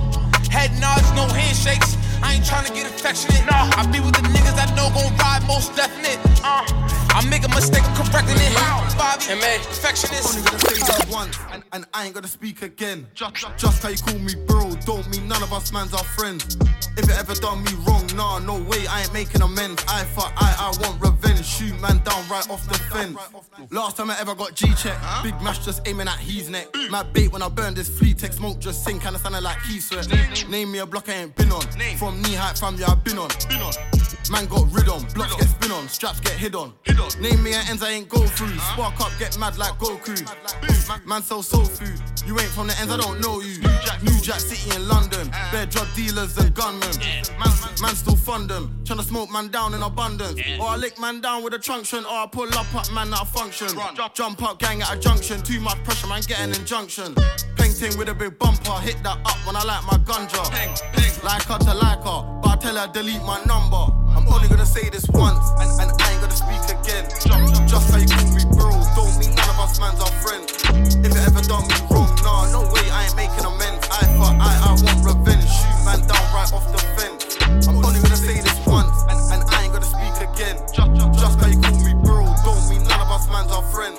head 0.54 0.70
nods, 0.78 1.10
no 1.18 1.26
handshakes. 1.34 1.98
I 2.24 2.34
ain't 2.34 2.46
trying 2.46 2.64
to 2.64 2.72
get 2.72 2.86
affectionate. 2.86 3.44
Nah. 3.44 3.68
I 3.76 3.86
be 3.92 4.00
with 4.00 4.14
the 4.16 4.24
niggas 4.32 4.56
I 4.56 4.66
know 4.74 4.88
gon' 4.96 5.14
ride 5.18 5.46
most 5.46 5.76
definite. 5.76 6.18
Uh, 6.42 6.64
I 7.12 7.24
make 7.28 7.44
a 7.44 7.48
mistake, 7.48 7.84
I'm 7.84 7.94
correcting 7.94 8.36
it. 8.36 8.54
Bobby, 8.96 9.24
perfectionist. 9.68 10.34
Only 10.34 10.42
gonna 10.48 10.58
say 10.58 10.80
that 10.80 11.06
once, 11.10 11.38
and, 11.52 11.62
and 11.72 11.84
I 11.92 12.06
ain't 12.06 12.14
gonna 12.14 12.28
speak 12.28 12.62
again. 12.62 13.06
Just, 13.14 13.46
just 13.56 13.82
how 13.82 13.90
you 13.90 13.98
call 13.98 14.18
me 14.18 14.34
bro, 14.46 14.72
don't 14.86 15.08
mean 15.10 15.28
none 15.28 15.42
of 15.42 15.52
us 15.52 15.72
mans 15.72 15.92
are 15.92 16.02
friends. 16.02 16.56
If 16.96 17.10
it 17.10 17.18
ever 17.18 17.34
done 17.34 17.62
me 17.62 17.72
wrong, 17.86 18.08
nah, 18.14 18.38
no 18.38 18.60
way, 18.62 18.86
I 18.86 19.02
ain't 19.02 19.12
making 19.12 19.42
amends. 19.42 19.84
I 19.88 20.04
for 20.04 20.24
I, 20.24 20.54
I 20.58 20.72
want 20.80 21.00
revenge. 21.02 21.44
Shoot 21.44 21.78
man 21.80 21.98
down 22.04 22.26
right 22.28 22.48
off 22.50 22.66
the 22.68 22.78
fence. 22.78 23.18
Last 23.70 23.96
time 23.96 24.10
I 24.10 24.18
ever 24.18 24.34
got 24.34 24.54
G 24.54 24.72
check, 24.74 24.96
big 25.22 25.38
mash 25.42 25.64
just 25.64 25.86
aiming 25.86 26.08
at 26.08 26.18
his 26.18 26.48
neck. 26.48 26.68
My 26.90 27.02
bait 27.02 27.32
when 27.32 27.42
I 27.42 27.48
burn 27.48 27.74
this 27.74 27.88
flea 27.88 28.14
tech 28.14 28.32
smoke 28.32 28.58
just 28.60 28.82
sink, 28.84 29.02
kinda 29.02 29.18
sounding 29.18 29.42
like 29.42 29.60
he 29.62 29.80
sweat. 29.80 30.08
Name 30.48 30.72
me 30.72 30.78
a 30.78 30.86
block 30.86 31.08
I 31.08 31.14
ain't 31.14 31.36
been 31.36 31.52
on. 31.52 31.62
From 31.96 32.13
knee 32.22 32.34
height 32.34 32.58
fam, 32.58 32.76
yeah, 32.76 32.90
I've 32.90 33.04
been 33.04 33.18
on. 33.18 33.28
been 33.48 33.62
Man 34.30 34.46
got 34.46 34.72
rid 34.72 34.88
on, 34.88 35.04
blocks 35.12 35.36
get 35.36 35.48
spin 35.48 35.70
on, 35.70 35.88
straps 35.88 36.20
get 36.20 36.32
hid 36.32 36.54
on. 36.54 36.72
Hid 36.84 36.98
on. 36.98 37.10
Name 37.20 37.42
me 37.42 37.52
an 37.52 37.62
ends 37.68 37.82
I 37.82 37.90
ain't 37.90 38.08
go 38.08 38.24
through. 38.26 38.56
Spark 38.58 38.98
up, 39.00 39.12
get 39.18 39.38
mad 39.38 39.58
like 39.58 39.78
Goku. 39.78 40.16
Man 41.06 41.22
sell 41.22 41.42
soul 41.42 41.64
food. 41.64 42.00
You 42.26 42.38
ain't 42.38 42.48
from 42.50 42.68
the 42.68 42.78
ends, 42.78 42.92
I 42.92 42.96
don't 42.96 43.20
know 43.20 43.40
you. 43.40 43.60
New 44.02 44.20
Jack 44.20 44.40
City 44.40 44.74
in 44.74 44.88
London. 44.88 45.30
Bare 45.52 45.66
drug 45.66 45.88
dealers 45.94 46.36
and 46.38 46.54
gunmen. 46.54 46.88
Man, 47.38 47.52
man 47.82 47.94
still 47.94 48.16
fund 48.16 48.48
them. 48.48 48.80
Tryna 48.84 49.02
smoke 49.02 49.30
man 49.30 49.48
down 49.48 49.74
in 49.74 49.82
abundance. 49.82 50.40
Or 50.58 50.68
I 50.68 50.76
lick 50.76 50.98
man 50.98 51.20
down 51.20 51.42
with 51.44 51.52
a 51.54 51.58
trunction. 51.58 52.04
Or 52.04 52.24
I 52.24 52.26
pull 52.30 52.48
up 52.54 52.74
up 52.74 52.90
man 52.92 53.12
out 53.12 53.22
of 53.22 53.30
function. 53.30 53.68
Jump 54.14 54.42
up 54.42 54.58
gang 54.58 54.80
at 54.80 54.94
a 54.94 54.98
junction. 54.98 55.42
Too 55.42 55.60
much 55.60 55.82
pressure, 55.84 56.06
man, 56.06 56.22
get 56.26 56.40
an 56.40 56.50
injunction. 56.54 57.14
Painting 57.56 57.98
with 57.98 58.08
a 58.08 58.14
big 58.14 58.38
bumper. 58.38 58.72
Hit 58.80 59.02
that 59.02 59.18
up 59.24 59.36
when 59.46 59.56
I 59.56 59.64
like 59.64 59.84
my 59.84 59.98
ganja. 60.04 60.44
Like 61.24 61.42
her 61.44 61.58
to 61.58 61.74
like 61.74 62.03
her. 62.04 62.20
But 62.40 62.50
I 62.52 62.56
tell 62.60 62.76
her 62.76 62.86
delete 62.92 63.22
my 63.24 63.40
number. 63.44 63.88
I'm 64.14 64.28
only 64.28 64.48
gonna 64.48 64.66
say 64.68 64.88
this 64.88 65.08
once, 65.10 65.42
and, 65.58 65.70
and 65.80 65.90
I 65.90 66.12
ain't 66.12 66.20
gonna 66.20 66.36
speak 66.36 66.62
again. 66.70 67.08
Just, 67.24 67.66
just 67.66 67.90
how 67.90 67.98
you 67.98 68.06
call 68.06 68.30
me 68.30 68.44
bro, 68.54 68.70
don't 68.94 69.16
mean 69.18 69.34
none 69.34 69.50
of 69.50 69.58
us 69.58 69.80
mans 69.80 69.98
are 69.98 70.14
friends. 70.22 70.52
If 71.02 71.10
it 71.10 71.22
ever 71.26 71.42
done 71.42 71.66
me 71.66 71.76
wrong, 71.90 72.12
nah, 72.22 72.52
no 72.52 72.62
way, 72.70 72.86
I 72.92 73.08
ain't 73.10 73.16
making 73.16 73.44
amends. 73.44 73.88
I 73.90 74.06
for 74.16 74.30
I, 74.36 74.52
I 74.54 74.70
want 74.84 75.00
revenge. 75.02 75.48
Shoot 75.48 75.80
man 75.82 76.00
down 76.06 76.24
right 76.30 76.48
off 76.52 76.68
the 76.70 76.80
fence. 76.94 77.66
I'm 77.66 77.82
only 77.82 78.00
gonna 78.00 78.20
say 78.20 78.38
this 78.38 78.58
once, 78.66 78.94
and, 79.10 79.18
and 79.34 79.42
I 79.50 79.64
ain't 79.64 79.72
gonna 79.72 79.88
speak 79.88 80.14
again. 80.22 80.60
Just, 80.70 80.92
just 81.18 81.36
how 81.40 81.48
you 81.48 81.58
call 81.58 81.80
me 81.82 81.92
bro, 82.04 82.22
don't 82.44 82.64
mean 82.70 82.84
none 82.86 83.00
of 83.02 83.10
us 83.10 83.26
mans 83.32 83.50
are 83.50 83.66
friends. 83.74 83.98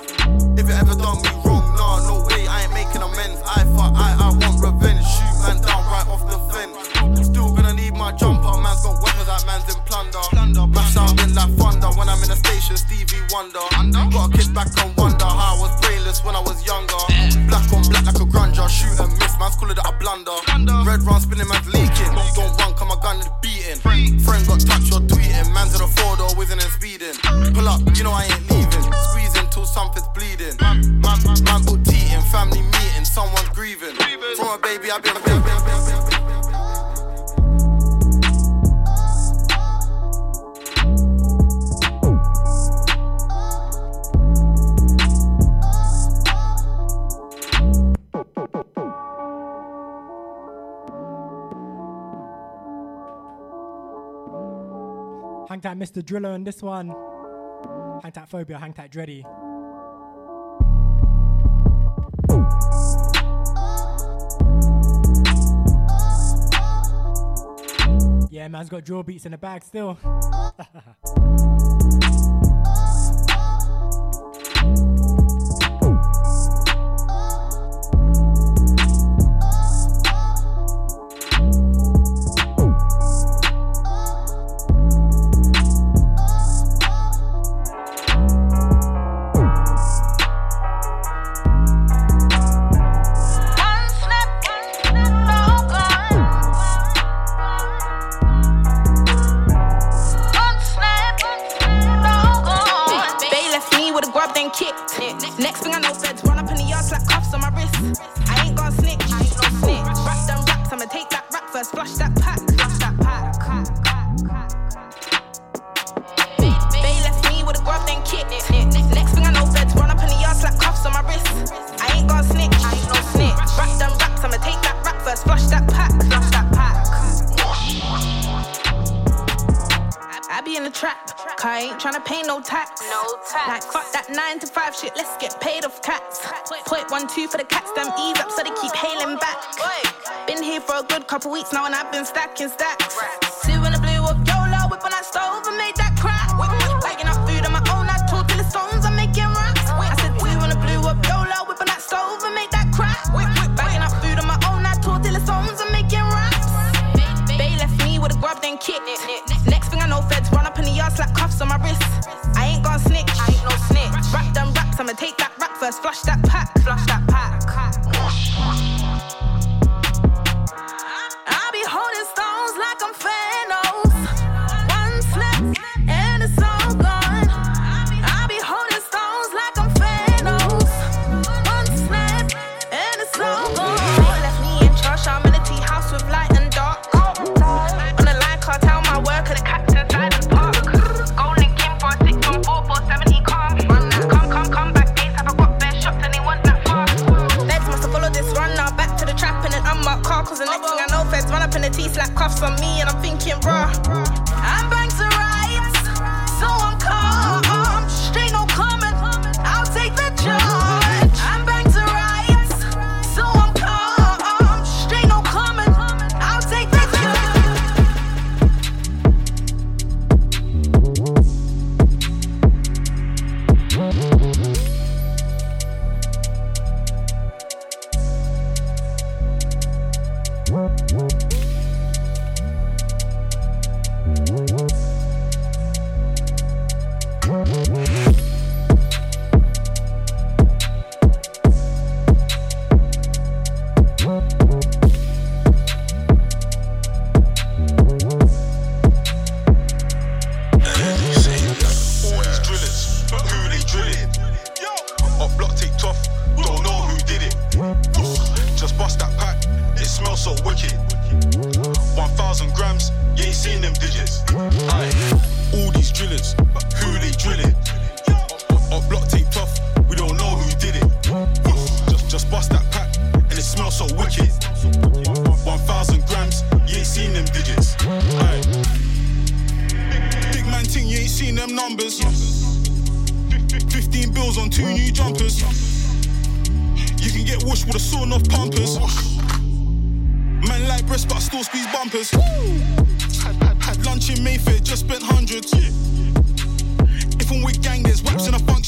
If 0.56 0.70
it 0.70 0.76
ever 0.78 0.96
done 0.96 1.20
me 1.20 1.30
wrong, 1.44 1.66
nah, 1.76 2.06
no 2.08 2.24
way, 2.30 2.46
I 2.48 2.64
ain't 2.64 2.72
making 2.72 3.02
amends. 3.02 3.42
I 3.44 3.68
for 3.76 3.90
I, 3.92 4.16
I 4.16 4.25
wonder 11.66 11.90
when 11.98 12.08
I'm 12.08 12.22
in 12.22 12.30
a 12.30 12.38
station, 12.38 12.76
Stevie 12.78 13.26
Wonder. 13.34 13.66
Under? 13.74 14.06
Got 14.14 14.30
a 14.30 14.38
kid 14.38 14.54
back 14.54 14.70
on 14.78 14.94
wonder 14.94 15.26
how 15.26 15.58
I 15.58 15.58
was 15.58 15.74
brainless 15.82 16.22
when 16.22 16.38
I 16.38 16.42
was 16.46 16.62
younger. 16.62 17.02
Black 17.50 17.66
on 17.74 17.82
black 17.90 18.06
like 18.06 18.20
a 18.22 18.26
grunger, 18.26 18.68
shoot 18.70 18.94
and 19.02 19.10
miss, 19.18 19.34
man's 19.42 19.58
calling 19.58 19.74
it 19.74 19.82
a 19.82 19.92
blunder. 19.98 20.38
Red 20.86 21.02
round 21.02 21.26
spinning, 21.26 21.50
man's 21.50 21.66
leaking. 21.66 22.14
Don't 22.38 22.54
run, 22.62 22.72
come 22.78 22.94
my 22.94 22.98
gun 23.02 23.18
is 23.18 23.30
beating. 23.42 23.82
Friend 23.82 24.42
got 24.46 24.62
touched, 24.62 24.94
you're 24.94 25.02
tweeting. 25.10 25.50
Man's 25.50 25.74
in 25.74 25.82
a 25.82 25.90
four 25.90 26.14
door, 26.16 26.30
whizzing 26.38 26.62
and 26.62 26.72
speeding. 26.78 27.16
Pull 27.50 27.66
up, 27.66 27.82
you 27.98 28.04
know 28.06 28.14
I 28.14 28.30
ain't 28.30 28.46
leaving. 28.46 28.86
Squeezing 29.10 29.50
till 29.50 29.66
something's 29.66 30.06
bleeding. 30.14 30.54
Man, 30.62 31.02
man, 31.02 31.18
man, 31.26 31.38
man 31.42 31.60
put 31.66 31.82
tea 31.82 32.14
in, 32.14 32.22
family 32.30 32.62
meeting, 32.62 33.04
someone's 33.04 33.50
grieving. 33.50 33.98
From 34.38 34.54
a 34.54 34.58
baby, 34.62 34.94
I've 34.94 35.02
been 35.02 35.18
a 35.18 35.22
baby. 35.26 35.45
Hang 55.56 55.62
tight, 55.62 55.78
Mr. 55.78 56.04
Driller 56.04 56.32
on 56.32 56.44
this 56.44 56.62
one. 56.62 56.88
Hang 58.02 58.12
tight, 58.12 58.28
Phobia, 58.28 58.58
hang 58.58 58.74
tight, 58.74 58.90
Dreddy. 58.90 59.24
Yeah, 68.30 68.48
man's 68.48 68.68
got 68.68 68.84
draw 68.84 69.02
beats 69.02 69.24
in 69.24 69.32
the 69.32 69.38
bag 69.38 69.64
still. 69.64 69.96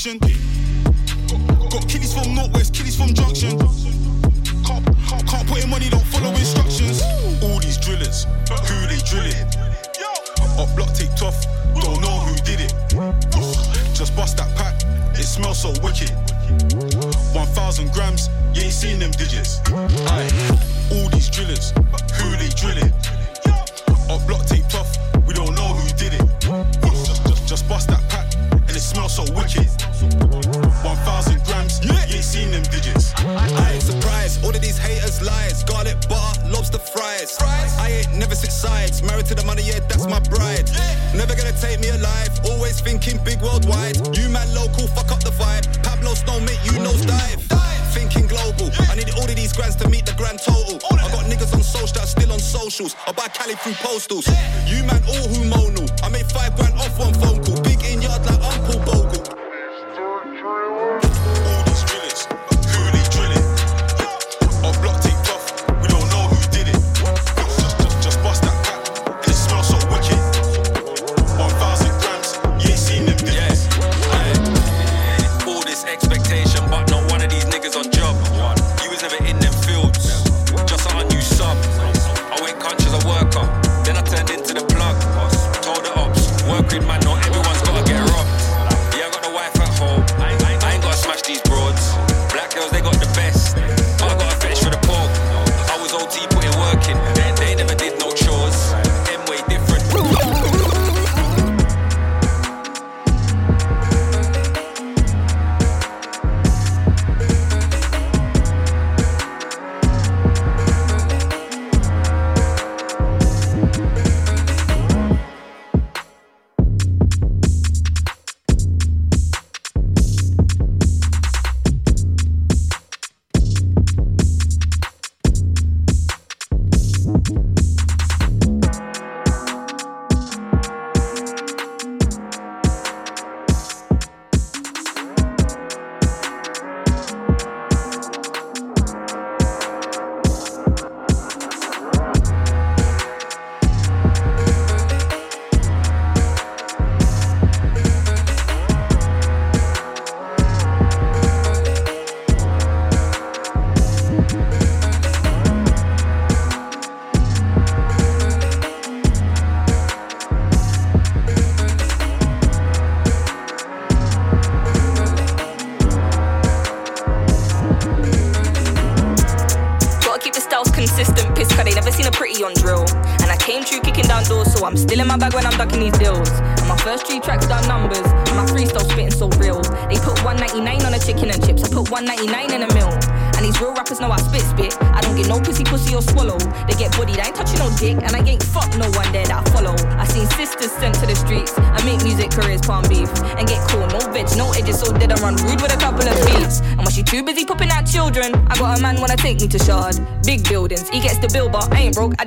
Got 0.09 1.87
kiddies 1.87 2.15
from 2.15 2.35
Northwest, 2.35 2.73
kiddies 2.73 2.97
from 2.97 3.13
Junction. 3.13 3.59
Can't, 4.65 4.83
can't 5.29 5.47
put 5.47 5.63
in 5.63 5.69
money, 5.69 5.91
don't 5.91 6.03
follow 6.07 6.31
instructions. 6.31 7.03
All 7.43 7.61
these 7.61 7.77
drillers, 7.77 8.25
who 8.49 8.87
they 8.89 8.97
drilling? 9.05 9.37
Up 10.57 10.75
block 10.75 10.95
taped 10.95 11.21
off, 11.21 11.37
don't 11.75 12.01
know 12.01 12.21
who 12.25 12.35
did 12.37 12.59
it. 12.59 12.73
Just 13.93 14.17
bust 14.17 14.39
that 14.39 14.49
pack, 14.57 14.81
it 15.13 15.25
smells 15.25 15.59
so 15.61 15.69
wicked. 15.85 16.09
1,000 17.37 17.93
grams, 17.93 18.31
you 18.55 18.63
ain't 18.63 18.73
seen 18.73 18.99
them 18.99 19.11
digits. 19.11 19.61
Aye. 19.69 20.31
All 20.91 21.11
these 21.11 21.29
drillers, 21.29 21.73
who 22.17 22.35
they 22.41 22.49
drilling? 22.57 22.91
Up 24.09 24.27
block 24.27 24.47
taped 24.47 24.75
off, 24.75 24.89
we 25.27 25.35
don't 25.35 25.55
know 25.55 25.69
who 25.69 25.87
did 25.99 26.15
it. 26.15 26.25
Just, 26.41 27.27
just, 27.27 27.47
just 27.47 27.69
bust 27.69 27.89
that 27.89 28.01
pack, 28.09 28.35
and 28.51 28.71
it 28.71 28.81
smells 28.81 29.15
so 29.15 29.25
wicked. 29.35 29.68
money, 39.49 39.62
yeah, 39.65 39.81
that's 39.89 40.05
my 40.05 40.20
bride. 40.29 40.69
Never 41.16 41.35
gonna 41.35 41.57
take 41.57 41.81
me 41.81 41.89
alive, 41.89 42.29
always 42.45 42.81
thinking 42.81 43.16
big 43.25 43.41
worldwide. 43.41 43.97
You 44.15 44.29
man 44.29 44.47
local, 44.55 44.87
fuck 44.93 45.11
up 45.11 45.25
the 45.25 45.33
vibe. 45.41 45.65
Pablo 45.83 46.12
Snow 46.12 46.39
mate, 46.41 46.61
you 46.69 46.77
nose 46.85 47.05
dive. 47.07 47.41
Thinking 47.97 48.27
global, 48.29 48.69
I 48.93 48.95
need 48.95 49.09
all 49.16 49.25
of 49.25 49.35
these 49.35 49.55
grands 49.57 49.75
to 49.77 49.89
meet 49.89 50.05
the 50.05 50.12
grand 50.20 50.39
total. 50.39 50.77
I 50.93 51.09
got 51.09 51.25
niggas 51.25 51.55
on 51.55 51.62
social, 51.62 52.05
still 52.05 52.31
on 52.31 52.39
socials. 52.39 52.95
I 53.07 53.12
buy 53.12 53.29
Cali 53.29 53.55
through 53.55 53.81
postals. 53.81 54.29
You 54.69 54.85
man 54.85 55.03
all 55.09 55.27
hormonal, 55.33 55.89
I 56.05 56.11
made 56.11 56.29
five 56.31 56.55
grand 56.55 56.77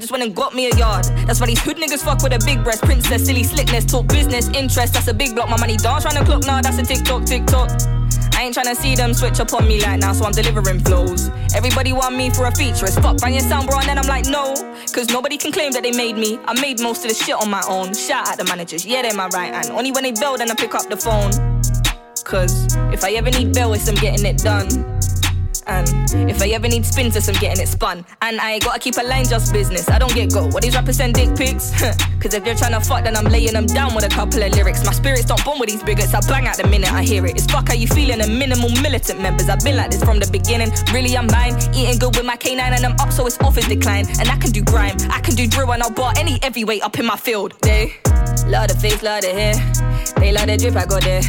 just 0.02 0.12
went 0.12 0.24
and 0.24 0.36
got 0.36 0.56
me 0.56 0.66
a 0.68 0.76
yard. 0.76 1.06
That's 1.28 1.40
why 1.40 1.46
these 1.46 1.62
hood 1.62 1.78
niggas 1.78 2.04
fuck 2.04 2.24
with 2.24 2.34
a 2.34 2.44
big 2.44 2.64
breast, 2.64 2.82
princess, 2.82 3.26
silly 3.26 3.44
slickness, 3.44 3.86
talk 3.86 4.08
business, 4.08 4.50
interest, 4.50 4.94
that's 4.94 5.08
a 5.08 5.14
big 5.14 5.36
block. 5.36 5.48
My 5.48 5.58
money 5.58 5.78
dance 5.78 6.06
round 6.06 6.18
the 6.18 6.26
clock, 6.26 6.44
nah, 6.46 6.62
that's 6.62 6.80
a 6.80 6.84
TikTok, 6.84 7.26
TikTok. 7.26 7.70
I 8.34 8.46
ain't 8.46 8.56
tryna 8.56 8.76
see 8.76 8.96
them 8.96 9.14
switch 9.14 9.40
up 9.40 9.54
on 9.54 9.68
me 9.68 9.80
like 9.80 10.00
now, 10.00 10.14
so 10.14 10.26
I'm 10.26 10.32
delivering 10.32 10.80
flows. 10.80 11.30
Everybody 11.56 11.94
want 11.94 12.16
me 12.16 12.32
for 12.32 12.48
a 12.48 12.52
feature. 12.52 12.86
It's 12.86 12.98
fuck, 12.98 13.20
find 13.20 13.36
your 13.36 13.44
sound, 13.44 13.68
bro, 13.68 13.78
and 13.78 13.88
then 13.88 14.00
I'm 14.00 14.08
like, 14.08 14.26
no. 14.26 14.56
Cause 14.92 15.10
nobody 15.10 15.38
can 15.38 15.52
claim 15.52 15.72
that 15.74 15.84
they 15.84 15.92
made 15.92 16.18
me. 16.18 16.40
I 16.46 16.60
made 16.60 16.82
most 16.82 17.06
of 17.06 17.10
the 17.10 17.16
shit 17.16 17.36
on 17.36 17.50
my 17.52 17.64
own. 17.70 17.94
Shout 17.94 18.28
out 18.28 18.38
the 18.38 18.46
managers, 18.46 18.84
yeah, 18.84 19.04
they're 19.04 19.14
my 19.14 19.28
right 19.28 19.54
hand. 19.54 19.70
Only 19.70 19.92
when 19.92 20.04
they 20.04 20.14
bail, 20.14 20.36
then 20.36 20.50
I 20.50 20.56
pick 20.56 20.74
up 20.74 20.90
the 20.90 20.98
phone. 20.98 21.32
Cause 22.24 22.76
if 22.92 23.04
I 23.04 23.12
ever 23.12 23.30
need 23.30 23.54
bail, 23.54 23.74
it's 23.74 23.88
I'm 23.88 23.96
getting 23.96 24.26
it 24.26 24.40
done. 24.40 24.68
And 25.72 26.30
if 26.30 26.42
I 26.42 26.50
ever 26.50 26.68
need 26.68 26.86
spins, 26.86 27.16
it's 27.16 27.30
I'm 27.30 27.36
getting 27.36 27.64
it 27.64 27.68
spun. 27.68 28.06
And 28.22 28.40
I 28.42 28.60
gotta 28.60 28.80
keep 28.80 28.98
a 28.98 29.04
line 29.04 29.26
just 29.26 29.54
business. 29.54 29.90
I 29.90 30.00
don't 30.00 30.14
get 30.14 30.34
go. 30.34 30.48
What 30.48 30.64
these 30.64 30.76
rappers 30.76 30.98
send 30.98 31.16
dick 31.16 31.36
pics? 31.36 31.72
Cause 32.22 32.34
if 32.34 32.44
they're 32.44 32.56
trying 32.56 32.74
to 32.74 32.82
fuck, 32.82 33.04
then 33.04 33.16
I'm 33.16 33.26
laying 33.26 33.54
them 33.54 33.66
down 33.66 33.96
with 33.96 34.06
a 34.06 34.10
couple 34.10 34.44
of 34.44 34.52
lyrics. 34.54 34.86
My 34.86 34.92
spirits 34.92 35.26
don't 35.26 35.44
bomb 35.46 35.60
with 35.60 35.70
these 35.70 35.82
bigots. 35.82 36.14
I 36.14 36.20
bang 36.28 36.48
out 36.48 36.58
the 36.58 36.68
minute 36.68 36.92
I 36.92 37.04
hear 37.04 37.26
it. 37.26 37.36
It's 37.36 37.46
fuck 37.46 37.70
how 37.70 37.74
you 37.74 37.88
feeling, 37.88 38.22
and 38.22 38.38
minimal 38.38 38.70
militant 38.82 39.22
members. 39.22 39.50
I've 39.50 39.64
been 39.64 39.78
like 39.78 39.92
this 39.92 40.04
from 40.04 40.20
the 40.20 40.30
beginning. 40.30 40.72
Really, 40.94 41.18
I'm 41.18 41.28
mine. 41.28 41.56
Eating 41.74 41.98
good 41.98 42.16
with 42.16 42.26
my 42.26 42.36
K9 42.36 42.60
and 42.60 42.86
I'm 42.86 43.00
up, 43.00 43.12
so 43.12 43.26
it's 43.26 43.40
off 43.40 43.56
his 43.56 43.68
decline. 43.68 44.06
And 44.20 44.30
I 44.30 44.38
can 44.38 44.52
do 44.52 44.62
grime, 44.62 44.98
I 45.10 45.20
can 45.20 45.36
do 45.36 45.48
drill, 45.48 45.72
and 45.72 45.82
I'll 45.82 45.92
bar 45.92 46.14
any 46.18 46.38
heavyweight 46.42 46.84
up 46.84 47.00
in 47.00 47.06
my 47.06 47.18
field. 47.18 47.54
They 47.62 47.96
love 48.46 48.68
the 48.68 48.78
face, 48.80 49.02
love 49.02 49.22
the 49.22 49.30
hair. 49.30 49.56
They 50.18 50.32
love 50.32 50.48
the 50.48 50.58
drip, 50.58 50.76
I 50.76 50.86
got 50.86 51.04
there. 51.04 51.22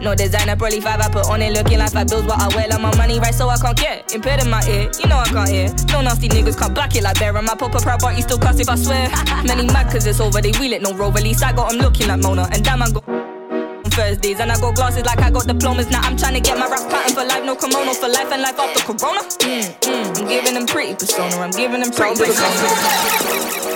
No 0.00 0.14
designer, 0.14 0.56
probably 0.56 0.80
five 0.80 1.00
I 1.00 1.08
put 1.08 1.28
on 1.28 1.42
it, 1.42 1.52
looking 1.52 1.78
like 1.78 1.92
five 1.92 2.08
bills, 2.08 2.26
but 2.26 2.40
I 2.40 2.48
wear 2.56 2.68
like 2.68 2.80
my 2.80 2.94
money 2.96 3.20
right, 3.20 3.34
so 3.34 3.48
I 3.48 3.56
can't 3.56 3.71
get 3.74 4.14
impaired 4.14 4.42
in 4.42 4.50
my 4.50 4.62
ear. 4.68 4.90
You 4.98 5.06
know 5.08 5.18
I 5.18 5.26
can't 5.28 5.48
hear. 5.48 5.68
No 5.92 6.02
nasty 6.02 6.28
niggas 6.28 6.58
can't 6.58 6.74
back 6.74 6.94
it 6.96 7.02
like 7.02 7.18
bear. 7.18 7.36
And 7.36 7.46
my 7.46 7.54
pop 7.54 7.74
a 7.74 7.78
proud, 7.78 8.00
but 8.00 8.16
you 8.16 8.22
still 8.22 8.38
cuss 8.38 8.60
if 8.60 8.68
I 8.68 8.76
swear. 8.76 9.08
Many 9.44 9.66
mad 9.66 9.90
cause 9.90 10.06
it's 10.06 10.20
over, 10.20 10.40
they 10.40 10.52
wheel 10.52 10.72
it, 10.72 10.82
no 10.82 10.92
roll 10.94 11.12
release. 11.12 11.42
I 11.42 11.52
got 11.52 11.70
them 11.70 11.80
looking 11.80 12.08
like 12.08 12.20
Mona, 12.20 12.48
and 12.52 12.64
damn, 12.64 12.82
I 12.82 12.90
got 12.90 13.08
on 13.08 13.90
Thursdays, 13.90 14.40
and 14.40 14.50
I 14.50 14.60
got 14.60 14.74
glasses 14.74 15.04
like 15.04 15.20
I 15.20 15.30
got 15.30 15.46
diplomas. 15.46 15.90
Now 15.90 16.00
I'm 16.02 16.16
trying 16.16 16.34
to 16.34 16.40
get 16.40 16.58
my 16.58 16.68
rap 16.68 16.88
pattern 16.90 17.14
for 17.14 17.24
life, 17.24 17.44
no 17.44 17.56
kimono 17.56 17.94
for 17.94 18.08
life 18.08 18.32
and 18.32 18.42
life 18.42 18.58
after 18.58 18.82
Corona. 18.84 19.20
Mm, 19.20 19.80
mm, 19.80 20.18
I'm 20.18 20.28
giving 20.28 20.54
them 20.54 20.66
pretty 20.66 20.94
persona, 20.94 21.36
I'm 21.36 21.50
giving 21.50 21.80
them 21.80 21.90
pretty 21.90 22.16
persona. 22.16 23.72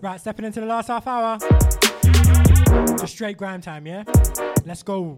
Right, 0.00 0.20
stepping 0.20 0.44
into 0.44 0.60
the 0.60 0.66
last 0.66 0.88
half 0.88 1.06
hour. 1.06 1.38
Just 2.98 3.14
straight 3.14 3.36
grime 3.36 3.60
time, 3.60 3.86
yeah? 3.86 4.04
Let's 4.64 4.82
go. 4.82 5.16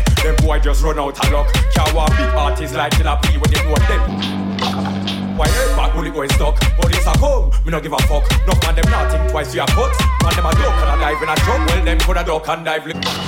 Of 0.00 0.16
them 0.22 0.36
boy 0.36 0.58
just 0.60 0.82
run 0.82 0.98
out 0.98 1.18
of 1.18 1.32
luck. 1.32 1.52
Can't 1.74 1.94
want 1.94 2.10
big 2.10 2.30
artists 2.34 2.76
like 2.76 2.92
Killa 2.92 3.18
P 3.22 3.38
when 3.38 3.50
they 3.50 3.62
know 3.64 3.76
them. 3.76 5.36
Why 5.36 5.46
eh, 5.46 5.50
head 5.50 5.76
back 5.76 5.94
bullet 5.94 6.14
going 6.14 6.30
stuck? 6.30 6.58
Police 6.80 7.06
are 7.06 7.14
come, 7.16 7.50
me 7.64 7.70
no 7.70 7.80
give 7.80 7.92
a 7.92 7.98
fuck. 8.08 8.24
No 8.46 8.54
man 8.62 8.74
them 8.74 8.90
not 8.90 9.10
think 9.12 9.30
twice 9.30 9.50
for 9.50 9.56
your 9.56 9.66
cuts. 9.66 9.98
Man 10.22 10.34
them 10.34 10.46
a 10.46 10.52
duck 10.52 10.80
and 10.80 10.90
a 10.90 11.04
dive 11.04 11.22
in 11.22 11.28
a 11.28 11.36
truck. 11.36 11.68
Well 11.68 11.84
them 11.84 11.98
could 11.98 12.16
a 12.16 12.24
duck 12.24 12.48
and 12.48 12.64
dive. 12.64 13.25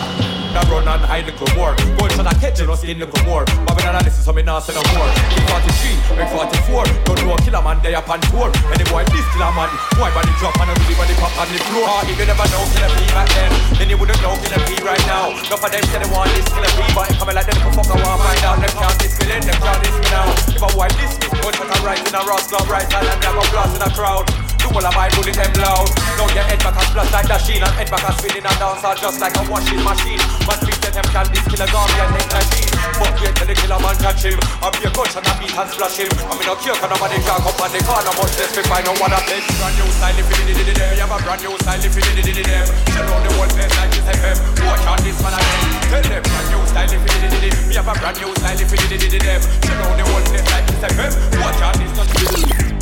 I 0.58 0.66
run 0.66 0.90
and 0.90 1.06
hide 1.06 1.22
little 1.22 1.46
more. 1.54 1.70
Gunshot 2.02 2.26
a 2.26 2.34
catch 2.34 2.58
you, 2.58 2.66
no 2.66 2.74
skin 2.74 2.98
little 2.98 3.22
more. 3.22 3.46
When 3.46 3.94
I 3.94 4.02
listen, 4.02 4.26
so 4.26 4.34
me 4.34 4.42
not 4.42 4.66
say 4.66 4.74
no 4.74 4.82
more. 4.90 5.06
Big 5.30 5.46
43, 5.46 6.18
big 6.18 6.28
44. 6.34 6.82
Don't 7.06 7.18
know 7.22 7.32
a 7.32 7.36
killer 7.46 7.62
man, 7.62 7.78
they 7.78 7.94
up 7.94 8.10
on 8.10 8.18
tour. 8.26 8.50
Any 8.74 8.82
boy 8.90 9.06
this 9.06 9.22
killer 9.30 9.54
man, 9.54 9.70
boy 9.94 10.10
body 10.10 10.34
drop 10.42 10.58
and 10.58 10.68
a 10.68 10.74
really 10.82 10.98
body 10.98 11.14
pop 11.14 11.30
on 11.38 11.46
the 11.54 11.62
floor. 11.70 11.86
Ah, 11.86 12.02
if 12.02 12.18
you 12.18 12.26
never 12.26 12.46
know 12.50 12.62
Killa 12.74 12.90
P 12.90 12.98
back 13.14 13.30
then, 13.38 13.50
then 13.78 13.86
you 13.86 13.96
wouldn't 14.02 14.18
know 14.18 14.34
Killa 14.42 14.58
P 14.66 14.82
right 14.82 15.04
now. 15.06 15.30
Enough 15.30 15.62
of 15.62 15.70
them 15.70 15.84
say 15.86 15.98
they 16.02 16.10
want 16.10 16.26
this 16.34 16.48
Killa 16.50 16.70
P, 16.74 16.78
but 16.90 17.06
it 17.06 17.16
coming 17.22 17.36
like 17.38 17.46
them 17.46 17.58
for 17.62 17.72
fuck 17.78 17.94
I 17.94 17.96
want 18.02 18.18
find 18.18 18.42
out. 18.42 18.58
Them 18.58 18.72
can't 18.74 18.96
me 18.98 19.24
then, 19.30 19.42
them 19.46 19.58
can't 19.62 19.78
diss 19.78 19.94
me 19.94 20.08
now. 20.10 20.26
If 20.50 20.62
a 20.66 20.68
boy 20.74 20.90
this 20.98 21.14
is 21.14 21.32
gunshot 21.38 21.70
a 21.70 21.78
right 21.86 22.02
in 22.02 22.14
a 22.18 22.22
Ross 22.26 22.50
club 22.50 22.66
right 22.66 22.88
hand 22.90 23.06
and 23.06 23.20
them 23.22 23.38
a 23.38 23.44
blast 23.54 23.78
in 23.78 23.82
a 23.86 23.90
crowd. 23.94 24.26
All 24.68 24.84
of 24.84 24.94
my 24.94 25.08
bullet 25.16 25.34
them 25.34 25.52
loud. 25.58 25.88
Now 26.20 26.28
your 26.36 26.44
head 26.44 26.60
back 26.60 26.76
and 26.76 26.86
splash 26.86 27.10
like 27.10 27.26
the 27.26 27.38
sheen 27.40 27.62
and 27.64 27.74
head 27.74 27.88
back 27.90 28.04
and 28.04 28.14
spinning 28.20 28.44
and 28.44 28.58
dance 28.60 28.84
all 28.84 28.94
just 28.94 29.18
like 29.18 29.34
a 29.34 29.42
washing 29.48 29.82
machine. 29.82 30.20
Man 30.44 30.56
speak 30.60 30.78
to 30.84 30.88
them 30.92 31.06
can 31.08 31.26
this 31.32 31.44
killer 31.48 31.68
gone 31.72 31.88
and 31.88 32.12
neck 32.14 32.28
machine. 32.30 32.70
But 33.00 33.14
wait 33.18 33.34
till 33.34 33.48
the 33.48 33.54
killer 33.56 33.80
man 33.80 33.96
catch 33.98 34.22
him. 34.28 34.38
I 34.60 34.68
be 34.76 34.86
a 34.86 34.90
gunshot 34.92 35.24
and 35.24 35.30
I 35.30 35.32
beat 35.40 35.56
and 35.56 35.68
splash 35.72 35.98
him. 35.98 36.10
I 36.14 36.32
mean 36.36 36.46
no 36.46 36.54
care 36.60 36.76
cause 36.76 36.90
nobody 36.90 37.18
can 37.18 37.38
come 37.42 37.58
on 37.58 37.70
the 37.72 37.80
corner 37.82 38.14
much 38.14 38.34
less 38.38 38.54
if 38.54 38.68
I 38.68 38.80
know 38.84 38.94
what 39.00 39.10
I 39.10 39.20
play. 39.24 39.40
Brand 39.56 39.74
new 39.80 39.88
style 39.96 40.18
if 40.20 40.28
you 40.28 40.44
did 40.46 40.60
it 40.62 40.76
them. 40.76 40.90
We 40.92 41.00
have 41.00 41.14
a 41.14 41.18
brand 41.24 41.40
new 41.42 41.54
style 41.58 41.82
if 41.82 41.94
you 41.96 42.02
did 42.04 42.28
it 42.28 42.38
them. 42.44 42.66
Shut 42.92 43.04
down 43.08 43.20
the 43.24 43.30
whole 43.34 43.50
place 43.50 43.74
like 43.74 43.90
this 43.94 44.06
FM. 44.14 44.36
Watch 44.68 44.84
out 44.84 45.00
this 45.00 45.18
man 45.24 45.34
again. 45.34 45.64
Tell 45.90 46.04
them 46.06 46.22
brand 46.22 46.48
new 46.52 46.62
style 46.68 46.92
if 46.92 47.02
you 47.02 47.18
did 47.24 47.44
it 47.50 47.54
We 47.66 47.74
have 47.74 47.88
a 47.88 47.94
brand 47.98 48.16
new 48.20 48.30
style 48.36 48.60
if 48.60 48.68
you 48.68 48.86
did 48.86 49.02
it 49.10 49.22
them. 49.26 49.40
Shut 49.64 49.76
down 49.80 49.94
the 49.96 50.04
whole 50.06 50.24
place 50.28 50.46
like 50.52 50.66
this 50.70 50.82
FM. 50.86 51.12
Watch 51.40 51.60
out 51.64 51.74
this 51.80 52.77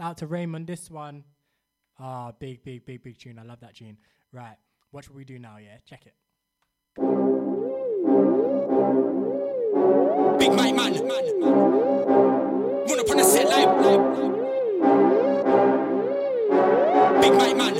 Out 0.00 0.18
to 0.18 0.26
Raymond. 0.26 0.66
This 0.66 0.90
one. 0.90 1.24
Ah, 1.98 2.32
big, 2.38 2.62
big, 2.62 2.86
big, 2.86 3.02
big 3.02 3.18
tune. 3.18 3.38
I 3.38 3.42
love 3.42 3.60
that 3.60 3.74
tune. 3.74 3.96
Right. 4.32 4.56
watch 4.92 5.08
What 5.08 5.16
we 5.16 5.24
do 5.24 5.38
now? 5.38 5.56
Yeah, 5.56 5.78
check 5.84 6.06
it. 6.06 6.14
Big 10.38 10.52
mic 10.52 10.76
man. 10.76 10.92
Run 12.88 13.00
up 13.00 13.10
on 13.10 13.16
the 13.16 13.24
set 13.24 13.48
like. 13.48 13.68
Big 17.20 17.32
mic 17.32 17.56
man. 17.56 17.77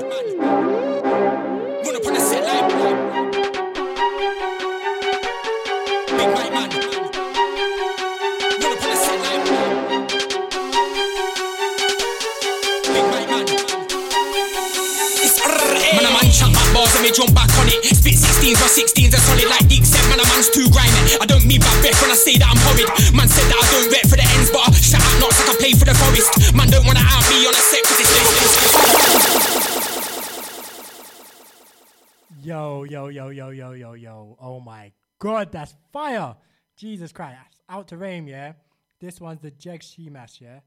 Yo. 33.98 34.36
Oh 34.40 34.60
my 34.60 34.92
god, 35.18 35.50
that's 35.50 35.74
fire. 35.92 36.36
Jesus 36.76 37.12
Christ. 37.12 37.38
Out 37.68 37.88
to 37.88 37.96
Rain, 37.96 38.26
yeah? 38.26 38.52
This 39.00 39.20
one's 39.20 39.40
the 39.40 39.50
Jeg 39.50 39.80
Sheemash, 39.80 40.40
yeah? 40.40 40.60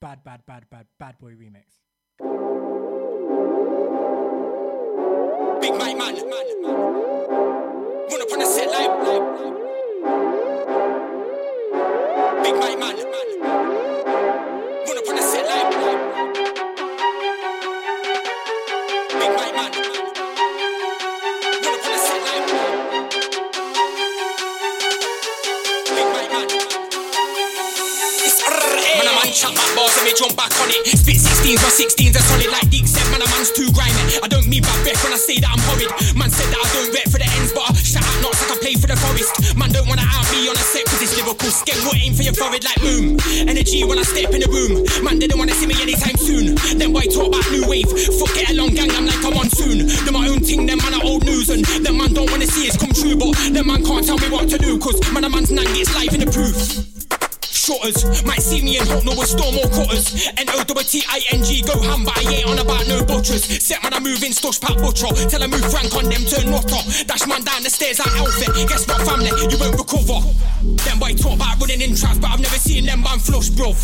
Bad, 0.00 0.22
bad, 0.22 0.44
bad, 0.46 0.68
bad, 0.70 0.86
bad 0.98 1.18
boy 1.18 1.32
remix. 1.32 1.80
Big 5.60 5.72
mic 5.72 5.98
man. 5.98 6.14
man, 6.14 6.62
man. 6.62 6.74
Run 8.10 8.22
up 8.22 8.32
on 8.32 8.38
the 8.38 8.46
set 8.46 8.70
like. 8.70 8.90
Big 12.42 12.54
mic 12.54 12.78
man. 12.78 12.96
Run 14.86 14.98
up 14.98 15.08
on 15.08 15.16
the 15.16 15.22
set 15.22 15.46
like. 15.46 16.69
And 30.10 30.18
jump 30.18 30.34
back 30.34 30.50
on 30.58 30.68
it. 30.74 30.82
Spit 30.90 31.22
16s, 31.22 31.62
my 31.62 31.70
16s 31.70 32.14
are 32.18 32.26
solid 32.26 32.50
like 32.50 32.66
Dick 32.68 32.86
said, 32.90 33.06
man, 33.14 33.22
a 33.22 33.28
man's 33.30 33.54
too 33.54 33.70
grimy. 33.70 34.18
I 34.18 34.26
don't 34.26 34.46
mean 34.50 34.66
bad 34.66 34.78
breath 34.82 34.98
when 35.06 35.14
I 35.14 35.20
say 35.20 35.38
that 35.38 35.50
I'm 35.54 35.62
horrid. 35.70 35.90
Man 36.18 36.30
said 36.30 36.50
that 36.50 36.58
I 36.58 36.68
don't 36.74 36.90
rep 36.90 37.06
for 37.06 37.22
the 37.22 37.28
ends, 37.38 37.54
but 37.54 37.62
I 37.62 37.72
shout 37.78 38.02
out 38.02 38.18
knocks 38.18 38.42
like 38.42 38.50
I 38.50 38.56
play 38.58 38.74
for 38.74 38.90
the 38.90 38.98
forest. 38.98 39.54
Man 39.54 39.70
don't 39.70 39.86
wanna 39.86 40.02
out 40.02 40.26
me 40.34 40.50
on 40.50 40.58
a 40.58 40.64
set 40.66 40.84
cause 40.90 40.98
it's 40.98 41.14
Liverpool. 41.14 41.54
Skeg 41.54 41.78
will 41.86 41.94
aim 41.94 42.12
for 42.18 42.26
your 42.26 42.34
forehead 42.34 42.66
like 42.66 42.80
boom. 42.82 43.22
Energy 43.46 43.86
when 43.86 44.02
I 44.02 44.04
step 44.04 44.34
in 44.34 44.42
the 44.42 44.50
room. 44.50 44.82
Man 45.06 45.22
didn't 45.22 45.38
wanna 45.38 45.54
see 45.54 45.70
me 45.70 45.78
anytime 45.78 46.18
soon. 46.18 46.58
Then 46.74 46.90
why 46.90 47.06
talk 47.06 47.30
about 47.30 47.46
new 47.54 47.62
wave? 47.70 47.88
Fuck 48.18 48.34
get 48.34 48.50
along 48.50 48.74
gang, 48.74 48.90
I'm 48.90 49.06
like 49.06 49.22
a 49.22 49.30
monsoon. 49.30 49.86
Do 49.86 50.10
my 50.10 50.26
own 50.26 50.42
thing, 50.42 50.66
them 50.66 50.82
man 50.82 50.98
are 50.98 51.04
old 51.06 51.22
news 51.22 51.54
and 51.54 51.62
them 51.86 52.02
man 52.02 52.12
don't 52.12 52.30
wanna 52.30 52.50
see 52.50 52.66
it's 52.66 52.74
come 52.74 52.90
true, 52.90 53.14
but 53.14 53.30
them 53.54 53.70
man 53.70 53.86
can't 53.86 54.02
tell 54.02 54.18
me 54.18 54.26
what 54.26 54.50
to 54.50 54.58
do 54.58 54.74
cause 54.82 54.98
man 55.14 55.22
a 55.22 55.30
man's 55.30 55.54
nang 55.54 55.70
gets 55.70 55.94
live 55.94 56.10
in 56.14 56.26
the 56.26 56.30
proof. 56.30 56.89
Might 58.24 58.42
see 58.42 58.62
me 58.62 58.76
hope 58.76 59.04
no 59.04 59.14
one 59.14 59.26
storm 59.26 59.56
or 59.58 59.68
cutters. 59.68 60.28
N 60.36 60.46
O 60.50 60.62
W 60.62 60.86
T 60.86 61.02
I 61.08 61.20
N 61.32 61.42
G 61.42 61.62
go 61.62 61.80
ham, 61.82 62.04
but 62.04 62.16
I 62.18 62.40
ain't 62.40 62.46
on 62.46 62.58
about 62.58 62.86
no 62.86 63.04
butchers. 63.04 63.44
Set 63.62 63.82
man, 63.82 63.94
I 63.94 64.00
move 64.00 64.22
in, 64.22 64.32
stush 64.32 64.60
pat 64.60 64.76
butcher. 64.78 65.10
Tell 65.28 65.42
I 65.42 65.46
move 65.46 65.64
frank 65.70 65.94
on 65.94 66.04
them, 66.04 66.22
turn 66.24 66.50
rotter. 66.52 66.82
Dash 67.06 67.26
man 67.26 67.42
down 67.42 67.62
the 67.62 67.70
stairs 67.70 67.98
like 67.98 68.14
outfit. 68.20 68.54
Guess 68.68 68.86
what, 68.86 69.02
family, 69.02 69.30
you 69.50 69.58
won't 69.58 69.74
recover. 69.74 70.22
Them 70.84 70.98
boy 70.98 71.14
talk 71.14 71.36
about 71.36 71.58
running 71.60 71.80
in 71.80 71.96
traps, 71.96 72.18
but 72.18 72.30
I've 72.30 72.40
never 72.40 72.60
seen 72.60 72.86
them 72.86 73.02
man 73.02 73.18
flush, 73.18 73.50
bruv. 73.50 73.76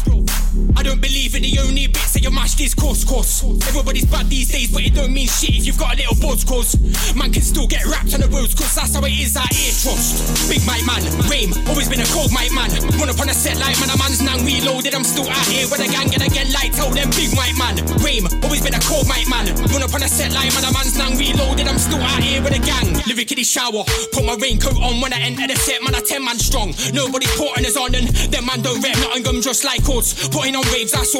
I 0.77 0.83
don't 0.83 1.01
believe 1.01 1.35
in 1.35 1.43
the 1.43 1.59
only 1.61 1.87
bits 1.87 2.13
that 2.15 2.23
you 2.23 2.31
mashed 2.31 2.61
is 2.61 2.75
course, 2.75 3.05
course. 3.05 3.45
Everybody's 3.69 4.05
bad 4.05 4.29
these 4.29 4.49
days, 4.53 4.73
but 4.73 4.83
it 4.85 4.95
don't 4.95 5.13
mean 5.13 5.29
shit 5.29 5.57
if 5.57 5.67
you've 5.67 5.79
got 5.79 5.95
a 5.95 5.97
little 5.97 6.17
buzz, 6.21 6.45
cause 6.45 6.77
man 7.17 7.33
can 7.33 7.43
still 7.43 7.67
get 7.67 7.85
wrapped 7.85 8.13
on 8.15 8.21
the 8.21 8.29
roads, 8.29 8.55
cause 8.55 8.75
that's 8.75 8.95
how 8.95 9.05
it 9.05 9.13
is 9.13 9.37
out 9.37 9.49
here, 9.53 9.73
trust. 9.73 10.49
Big 10.49 10.61
mic 10.65 10.85
man, 10.85 11.01
Rame, 11.29 11.53
always 11.69 11.89
been 11.89 12.01
a 12.01 12.09
cold 12.13 12.33
mic 12.33 12.53
man. 12.53 12.69
Run 12.97 13.09
up 13.09 13.21
on 13.21 13.29
a 13.29 13.37
set 13.37 13.57
like 13.61 13.77
man, 13.81 13.93
a 13.93 13.96
man's 13.99 14.21
now 14.23 14.37
reloaded. 14.45 14.95
I'm 14.95 15.05
still 15.05 15.29
out 15.29 15.47
here 15.49 15.67
with 15.69 15.81
a 15.81 15.89
gang 15.89 16.13
and 16.13 16.23
again, 16.23 16.53
like 16.53 16.73
tell 16.73 16.91
them 16.91 17.11
big 17.17 17.33
mic 17.33 17.57
man. 17.57 17.81
Rame, 18.01 18.27
always 18.45 18.63
been 18.63 18.75
a 18.75 18.83
cold 18.85 19.09
mic 19.09 19.29
man. 19.29 19.51
Run 19.73 19.83
up 19.83 19.93
on 19.95 20.03
a 20.03 20.09
set 20.09 20.33
like 20.33 20.53
man, 20.55 20.65
a 20.65 20.73
man's 20.73 20.97
now 20.97 21.11
reloaded. 21.15 21.69
I'm 21.69 21.79
still 21.79 22.01
out 22.01 22.23
here 22.23 22.43
with 22.43 22.57
a 22.57 22.63
gang. 22.63 22.95
Lyrically 23.07 23.45
shower, 23.45 23.85
put 24.13 24.25
my 24.25 24.37
raincoat 24.41 24.77
on 24.81 25.01
when 25.01 25.13
I 25.13 25.21
enter 25.21 25.47
the 25.47 25.57
set, 25.57 25.83
man, 25.83 25.95
I 25.95 26.01
10 26.01 26.25
man 26.25 26.39
strong. 26.39 26.75
Nobody 26.93 27.27
putting 27.37 27.65
us 27.65 27.77
on 27.77 27.95
and 27.95 28.09
them 28.33 28.47
man 28.47 28.63
don't 28.63 28.81
rep 28.83 28.97
nothing 28.99 29.23
gum 29.23 29.41
just 29.41 29.65
like 29.65 29.85
us. 29.89 30.29
Putting 30.29 30.57
on 30.57 30.65
waves, 30.73 30.95
us. 30.95 31.15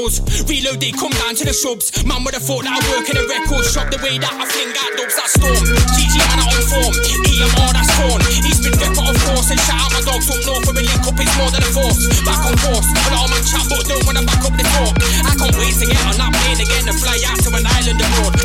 Reload, 0.49 0.81
they 0.81 0.93
come 0.93 1.15
down 1.23 1.35
to 1.37 1.45
the 1.45 1.55
subs. 1.55 2.05
Man 2.05 2.25
would 2.25 2.35
have 2.35 2.45
thought 2.45 2.65
that 2.67 2.77
I 2.77 2.81
work 2.93 3.09
in 3.09 3.17
a 3.17 3.25
record 3.25 3.65
shop 3.65 3.89
the 3.89 3.99
way 4.03 4.19
that 4.19 4.33
I 4.33 4.45
fling 4.45 4.75
out 4.77 4.93
dubs 4.99 5.17
that 5.17 5.31
storm. 5.31 5.63
GG 5.97 6.17
man, 6.19 6.41
I 6.43 6.47
on 6.53 6.65
form. 6.67 6.95
EMR, 7.25 7.71
that's 7.73 7.91
torn. 7.97 8.21
He's 8.43 8.61
been 8.61 8.75
rep 8.77 8.97
of 8.99 9.17
course 9.25 9.49
and 9.53 9.61
shout 9.63 9.79
out 9.79 9.91
my 9.95 10.03
dogs 10.03 10.29
up 10.29 10.41
north 10.45 10.67
where 10.67 10.77
a 10.77 10.85
link 10.85 11.05
up 11.07 11.17
is 11.17 11.33
more 11.39 11.51
than 11.55 11.63
a 11.63 11.71
force. 11.71 12.01
Back 12.27 12.43
on 12.45 12.56
course, 12.63 12.89
but 12.93 13.13
all 13.13 13.29
man 13.29 13.43
chat 13.45 13.65
but 13.69 13.85
don't 13.87 14.05
wanna 14.07 14.23
back 14.23 14.45
up 14.45 14.55
the 14.57 14.65
talk. 14.65 14.95
I 15.25 15.33
can't 15.37 15.57
wait 15.57 15.75
to 15.81 15.87
get 15.87 16.01
on 16.07 16.17
that 16.17 16.33
plane 16.33 16.61
again 16.61 16.89
and 16.89 16.99
fly 16.99 17.19
out 17.29 17.39
to 17.45 17.51
an 17.55 17.67
island 17.67 18.01
abroad. 18.01 18.37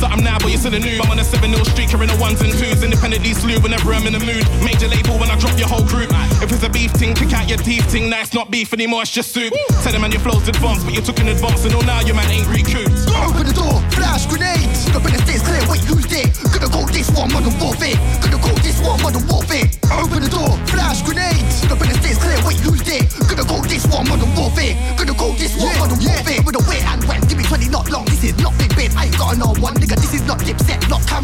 Something 0.00 0.24
now, 0.24 0.40
but 0.40 0.48
you're 0.48 0.58
still 0.58 0.74
a 0.74 0.80
new. 0.80 0.96
I'm 1.04 1.12
on 1.12 1.20
a 1.20 1.24
7 1.24 1.52
0 1.52 1.62
streak, 1.64 1.92
in 1.92 2.08
the 2.08 2.16
ones 2.16 2.40
and 2.40 2.50
twos. 2.56 2.82
Independently 2.82 3.36
slew 3.36 3.60
whenever 3.60 3.92
I'm 3.92 4.08
in 4.08 4.16
the 4.16 4.24
mood. 4.24 4.42
Major 4.64 4.88
label 4.88 5.20
when 5.20 5.30
I 5.30 5.36
drop 5.36 5.52
your 5.60 5.68
whole 5.68 5.84
group. 5.84 6.08
If 6.40 6.50
it's 6.50 6.64
a 6.64 6.72
beef 6.72 6.90
thing, 6.96 7.14
kick 7.14 7.32
out 7.36 7.48
your 7.48 7.60
teeth 7.60 7.84
thing. 7.92 8.08
Now 8.08 8.24
it's 8.24 8.32
not 8.32 8.50
beef 8.50 8.72
anymore, 8.72 9.02
it's 9.02 9.12
just 9.12 9.32
soup. 9.32 9.52
Tell 9.84 9.92
them 9.92 10.00
man, 10.00 10.10
your 10.10 10.24
flow's 10.24 10.48
advanced, 10.48 10.88
but 10.88 10.94
you 10.96 11.02
took 11.02 11.20
an 11.20 11.28
advance, 11.28 11.64
and 11.64 11.74
all 11.74 11.84
now 11.84 12.00
your 12.00 12.16
man 12.16 12.30
ain't 12.32 12.48
recouped. 12.48 12.96
Open 13.12 13.44
the 13.46 13.54
door, 13.54 13.78
flash 13.92 14.26
grenades. 14.26 14.88
Up 14.96 15.04
in 15.04 15.12
the 15.12 15.22
states, 15.22 15.44
clear. 15.44 15.62
Wait, 15.68 15.84
who's 15.84 16.08
there? 16.08 16.26
Gonna 16.50 16.72
go 16.72 16.82
this 16.88 17.12
one, 17.12 17.30
modern 17.32 17.54
warfare. 17.60 17.94
Gonna 18.24 18.40
go 18.40 18.52
this 18.64 18.80
one, 18.80 18.98
modern 19.02 19.26
warfare. 19.28 19.69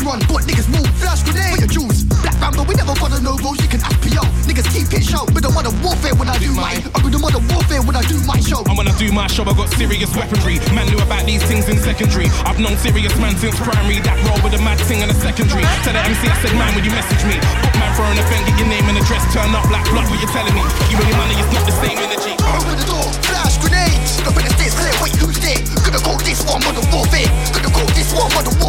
Cameron. 0.07 0.23
But 0.31 0.47
niggas 0.47 0.71
move, 0.71 0.87
flash 1.03 1.23
grenade. 1.27 1.51
For 1.51 1.59
your 1.67 1.71
jewels, 1.71 2.07
black 2.23 2.39
ramble. 2.39 2.65
We 2.65 2.75
never 2.79 2.95
follow 2.95 3.19
no 3.19 3.35
rules. 3.43 3.59
You 3.59 3.69
can 3.69 3.83
ask 3.83 3.99
PO. 3.99 4.23
Niggas 4.47 4.69
keep 4.71 4.87
it 4.95 5.03
show. 5.03 5.27
With 5.35 5.43
the 5.43 5.51
modern 5.51 5.75
warfare 5.83 6.15
when 6.15 6.31
I 6.31 6.39
do 6.39 6.55
mine. 6.55 6.83
I'm 6.95 7.03
with 7.03 7.13
the 7.13 7.19
modern 7.19 7.43
warfare 7.51 7.83
when 7.83 7.97
I 7.99 8.03
do 8.07 8.19
my 8.23 8.39
show. 8.39 8.63
And 8.71 8.79
when 8.79 8.87
I 8.87 8.95
do 8.99 9.11
my 9.11 9.27
show, 9.27 9.43
I 9.43 9.55
got 9.55 9.69
serious 9.75 10.15
weaponry. 10.15 10.63
Man 10.71 10.87
knew 10.87 11.03
about 11.03 11.27
these 11.27 11.43
things 11.43 11.67
in 11.69 11.79
secondary. 11.83 12.31
I've 12.47 12.63
known 12.63 12.79
serious 12.79 13.15
man 13.19 13.35
since 13.37 13.59
primary. 13.59 13.99
That 14.07 14.15
roll 14.31 14.39
with 14.47 14.55
a 14.55 14.63
mad 14.63 14.79
thing 14.87 15.03
and 15.03 15.11
a 15.11 15.17
secondary. 15.19 15.67
Tell 15.83 15.95
the 15.95 16.03
MC 16.07 16.23
I 16.31 16.37
said, 16.39 16.55
man, 16.55 16.71
when 16.79 16.87
you 16.87 16.95
message 16.95 17.23
me. 17.27 17.37
Book 17.67 17.75
man 17.83 17.91
for 17.99 18.07
an 18.07 18.19
event, 18.19 18.47
get 18.47 18.57
your 18.63 18.71
name 18.71 18.87
and 18.87 18.99
address, 19.03 19.27
turn 19.35 19.51
up 19.59 19.67
like 19.75 19.85
blood. 19.91 20.07
What 20.07 20.23
you're 20.23 20.31
telling 20.31 20.55
me? 20.55 20.63
You 20.87 21.03
really 21.03 21.17
money, 21.19 21.35
it's 21.35 21.51
not 21.51 21.67
the 21.67 21.75
same 21.83 21.99
energy. 21.99 22.39
Open 22.47 22.79
the 22.79 22.87
door, 22.87 23.07
flash 23.27 23.59
grenades. 23.59 24.23
Up 24.23 24.39
in 24.39 24.47
the 24.47 24.53
states, 24.55 24.79
clear. 24.79 24.95
Wait, 25.03 25.15
who's 25.19 25.39
there? 25.43 25.59
Gonna 25.83 25.99
go 26.03 26.15
this 26.23 26.47
one, 26.47 26.63
modern 26.63 26.87
warfare. 26.95 27.27
Gonna 27.51 27.73
go 27.75 27.83
this 27.97 28.15
one, 28.15 28.31
modern 28.37 28.55
warfare. 28.63 28.66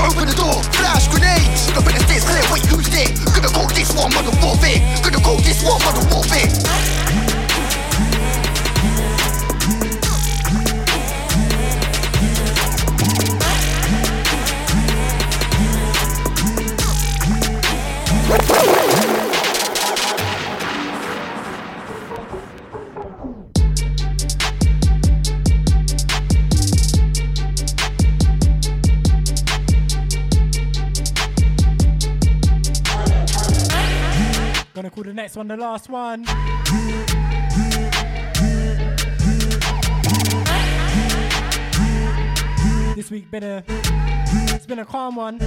Open 0.00 0.26
the 0.26 0.34
door, 0.34 0.62
flash 0.72 1.08
grenades. 1.08 1.68
Up 1.76 1.84
in 1.86 1.92
the 1.92 2.00
states, 2.08 2.24
clear. 2.24 2.42
Wait, 2.52 2.64
who's 2.66 2.88
there? 2.88 3.08
Gonna 3.36 3.52
go 3.52 3.68
this 3.74 3.92
one, 3.92 4.12
modern 4.14 4.36
warfare. 4.40 4.80
Gonna 5.02 5.20
go 5.20 5.36
this 5.44 5.62
one, 5.62 5.80
modern 5.84 6.08
warfare. 6.08 7.09
One 35.40 35.48
the 35.48 35.56
last 35.56 35.88
one. 35.88 36.22
This 42.94 43.10
week 43.10 43.30
been 43.30 43.44
a 43.44 43.64
it's 44.54 44.66
been 44.66 44.80
a 44.80 44.84
calm 44.84 45.16
one. 45.16 45.38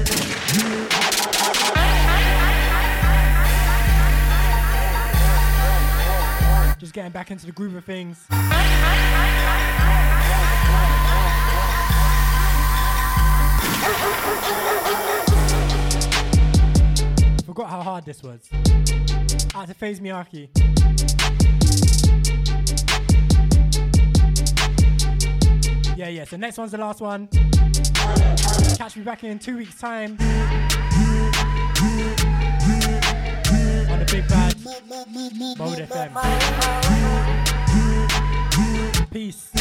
Just 6.79 6.93
getting 6.93 7.11
back 7.11 7.29
into 7.29 7.45
the 7.45 7.51
groove 7.51 7.75
of 7.75 7.85
things. 7.85 8.25
Hard 17.84 18.05
this 18.05 18.23
was. 18.23 18.49
Out 19.53 19.68
to 19.68 19.73
Phase 19.73 19.99
Miyake. 19.99 20.47
Yeah, 25.97 26.07
yeah. 26.07 26.23
So 26.23 26.38
next 26.38 26.57
one's 26.57 26.72
the 26.72 26.77
last 26.77 27.01
one. 27.01 27.27
Catch 28.77 28.95
me 28.95 29.03
back 29.03 29.26
in 29.26 29.38
two 29.38 29.57
weeks' 29.57 29.77
time. 29.77 30.11
On 33.91 33.99
the 33.99 34.07
big 34.10 34.30
bad 34.30 34.55
Mode 35.57 35.80
FM. 35.80 36.14
Peace. 39.11 39.51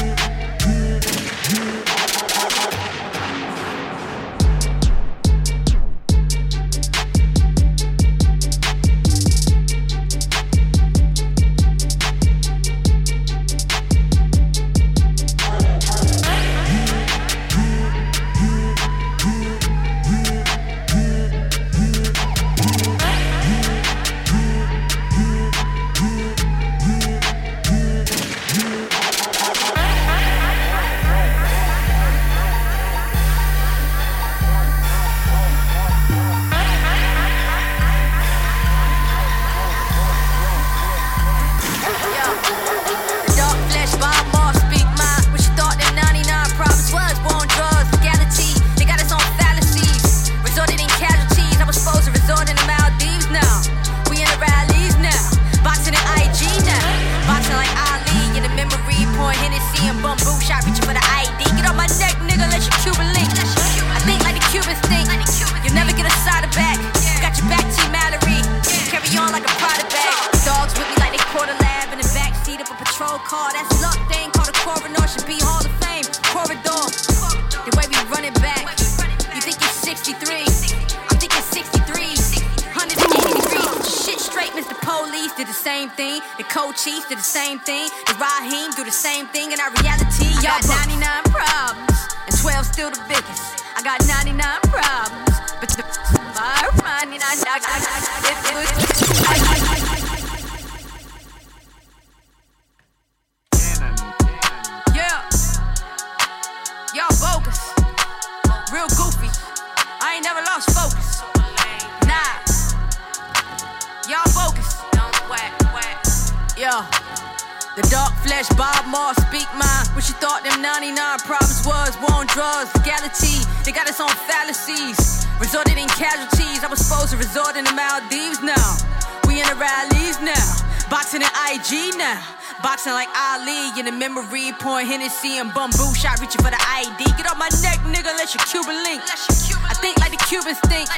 Memory. 134.13 134.53
Pouring 134.61 134.87
Hennessy 134.87 135.39
and 135.39 135.53
bamboo 135.55 135.95
shot. 135.95 136.21
Reaching 136.21 136.43
for 136.45 136.53
the 136.53 136.61
ID. 136.61 137.05
Get 137.17 137.27
off 137.27 137.39
my 137.39 137.49
neck, 137.65 137.81
nigga. 137.89 138.13
Let 138.17 138.35
your 138.35 138.45
Cuban 138.45 138.77
link. 138.85 139.03
I 139.09 139.75
think 139.81 139.99
like 139.99 140.13
the 140.13 140.23
Cubans 140.29 140.61
think. 140.69 140.89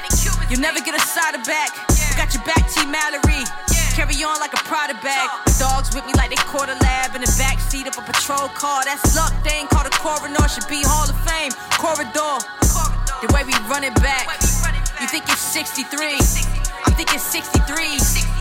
You'll 0.51 0.61
never 0.61 0.81
get 0.81 0.95
a 0.95 1.01
side 1.01 1.35
of 1.35 1.45
back. 1.45 1.70
I 1.91 2.15
got 2.19 2.35
your 2.35 2.43
back, 2.45 2.66
T. 2.70 2.85
Mallory. 2.86 3.47
Carry 3.95 4.19
on 4.27 4.41
like 4.41 4.53
a 4.53 4.62
Prada 4.66 4.95
bag. 5.07 5.31
The 5.47 5.55
dogs 5.59 5.95
with 5.95 6.05
me 6.07 6.12
like 6.19 6.31
they 6.31 6.43
caught 6.51 6.69
a 6.69 6.74
lab 6.82 7.15
in 7.15 7.23
the 7.23 7.35
back 7.39 7.61
seat 7.61 7.86
of 7.86 7.97
a 7.97 8.03
patrol 8.03 8.49
car. 8.51 8.82
That's 8.85 9.15
luck. 9.15 9.32
They 9.45 9.62
ain't 9.62 9.70
called 9.70 9.86
a 9.86 9.95
coroner. 9.95 10.49
Should 10.49 10.66
be 10.69 10.82
Hall 10.82 11.07
of 11.07 11.19
Fame. 11.23 11.55
Corridor. 11.78 12.43
The 13.23 13.31
way 13.32 13.45
we 13.47 13.55
run 13.70 13.85
it 13.85 13.95
back. 14.03 14.27
You 15.01 15.07
think 15.07 15.24
it's 15.31 15.41
63? 15.41 16.19
I'm 16.85 16.95
thinking 16.95 17.19
63. 17.19 18.34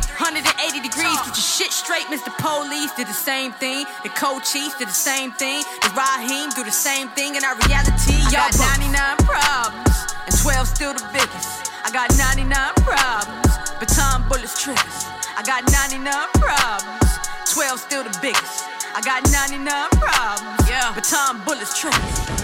Straight, 1.94 2.20
Mr. 2.20 2.36
Police 2.38 2.92
did 2.94 3.08
the 3.08 3.14
same 3.14 3.52
thing. 3.52 3.86
The 4.04 4.10
co-chiefs 4.10 4.78
did 4.78 4.88
the 4.88 4.94
same 4.94 5.32
thing. 5.32 5.64
The 5.82 5.92
Raheem 5.94 6.50
do 6.52 6.64
the 6.64 6.72
same 6.72 7.10
thing. 7.10 7.36
In 7.36 7.44
our 7.44 7.56
reality, 7.68 8.18
y'all 8.34 8.50
got 8.50 8.80
99 8.80 9.18
problems, 9.18 9.96
and 10.26 10.36
12 10.36 10.68
still 10.68 10.94
the 10.94 11.06
biggest. 11.14 11.72
I 11.86 11.92
got 11.92 12.10
99 12.18 12.50
problems, 12.82 13.54
baton 13.80 14.28
bullets 14.28 14.62
triggers. 14.62 15.06
I 15.38 15.44
got 15.46 15.70
99 15.70 16.14
problems, 16.42 17.14
12 17.54 17.80
still 17.80 18.04
the 18.04 18.18
biggest. 18.22 18.64
I 18.96 19.02
got 19.02 19.30
99 19.30 19.90
problems, 20.02 20.70
yeah, 20.70 20.94
baton 20.96 21.42
bullets 21.46 21.78
triggers. 21.78 22.43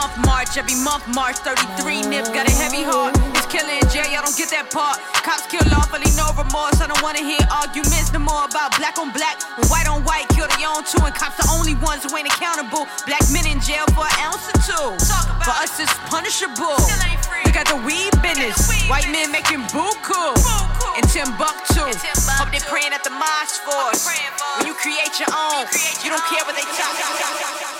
Month, 0.00 0.16
March, 0.24 0.56
every 0.56 0.78
month, 0.80 1.04
March 1.12 1.36
33. 1.44 2.08
Nip 2.08 2.24
got 2.32 2.48
a 2.48 2.54
heavy 2.56 2.80
heart. 2.80 3.12
It's 3.36 3.44
killing 3.52 3.84
Jay, 3.92 4.16
I 4.16 4.24
don't 4.24 4.32
get 4.32 4.48
that 4.56 4.72
part. 4.72 4.96
Cops 5.20 5.44
kill 5.52 5.60
lawfully, 5.68 6.08
no 6.16 6.32
remorse. 6.32 6.80
I 6.80 6.88
don't 6.88 7.02
wanna 7.04 7.20
hear 7.20 7.40
arguments 7.52 8.08
no 8.08 8.24
more 8.24 8.48
about 8.48 8.72
black 8.80 8.96
on 8.96 9.12
black. 9.12 9.44
When 9.60 9.68
white 9.68 9.88
on 9.92 10.00
white, 10.08 10.24
kill 10.32 10.48
their 10.56 10.72
own 10.72 10.88
two, 10.88 11.04
And 11.04 11.12
cops 11.12 11.36
the 11.36 11.44
only 11.52 11.76
ones 11.84 12.08
who 12.08 12.16
ain't 12.16 12.32
accountable. 12.32 12.88
Black 13.04 13.24
men 13.28 13.44
in 13.44 13.60
jail 13.60 13.84
for 13.92 14.08
an 14.08 14.16
ounce 14.24 14.48
or 14.48 14.56
two. 14.64 14.88
For 15.44 15.54
us, 15.60 15.76
it's 15.76 15.92
punishable. 16.08 16.80
Look 17.44 17.58
at 17.60 17.68
the 17.68 17.76
weed 17.84 18.16
business. 18.24 18.72
White 18.88 19.08
men 19.12 19.28
making 19.28 19.68
buku. 19.68 20.24
In 20.96 21.04
Timbuktu. 21.12 21.84
Hope 22.40 22.48
they 22.48 22.62
praying 22.64 22.96
at 22.96 23.04
the 23.04 23.12
mosque 23.12 23.60
for 23.68 23.92
us. 23.92 24.08
When 24.56 24.64
you 24.64 24.74
create 24.80 25.20
your 25.20 25.28
own, 25.28 25.68
you 26.00 26.08
don't 26.08 26.24
care 26.32 26.40
what 26.48 26.56
they 26.56 26.64
talk 26.72 27.79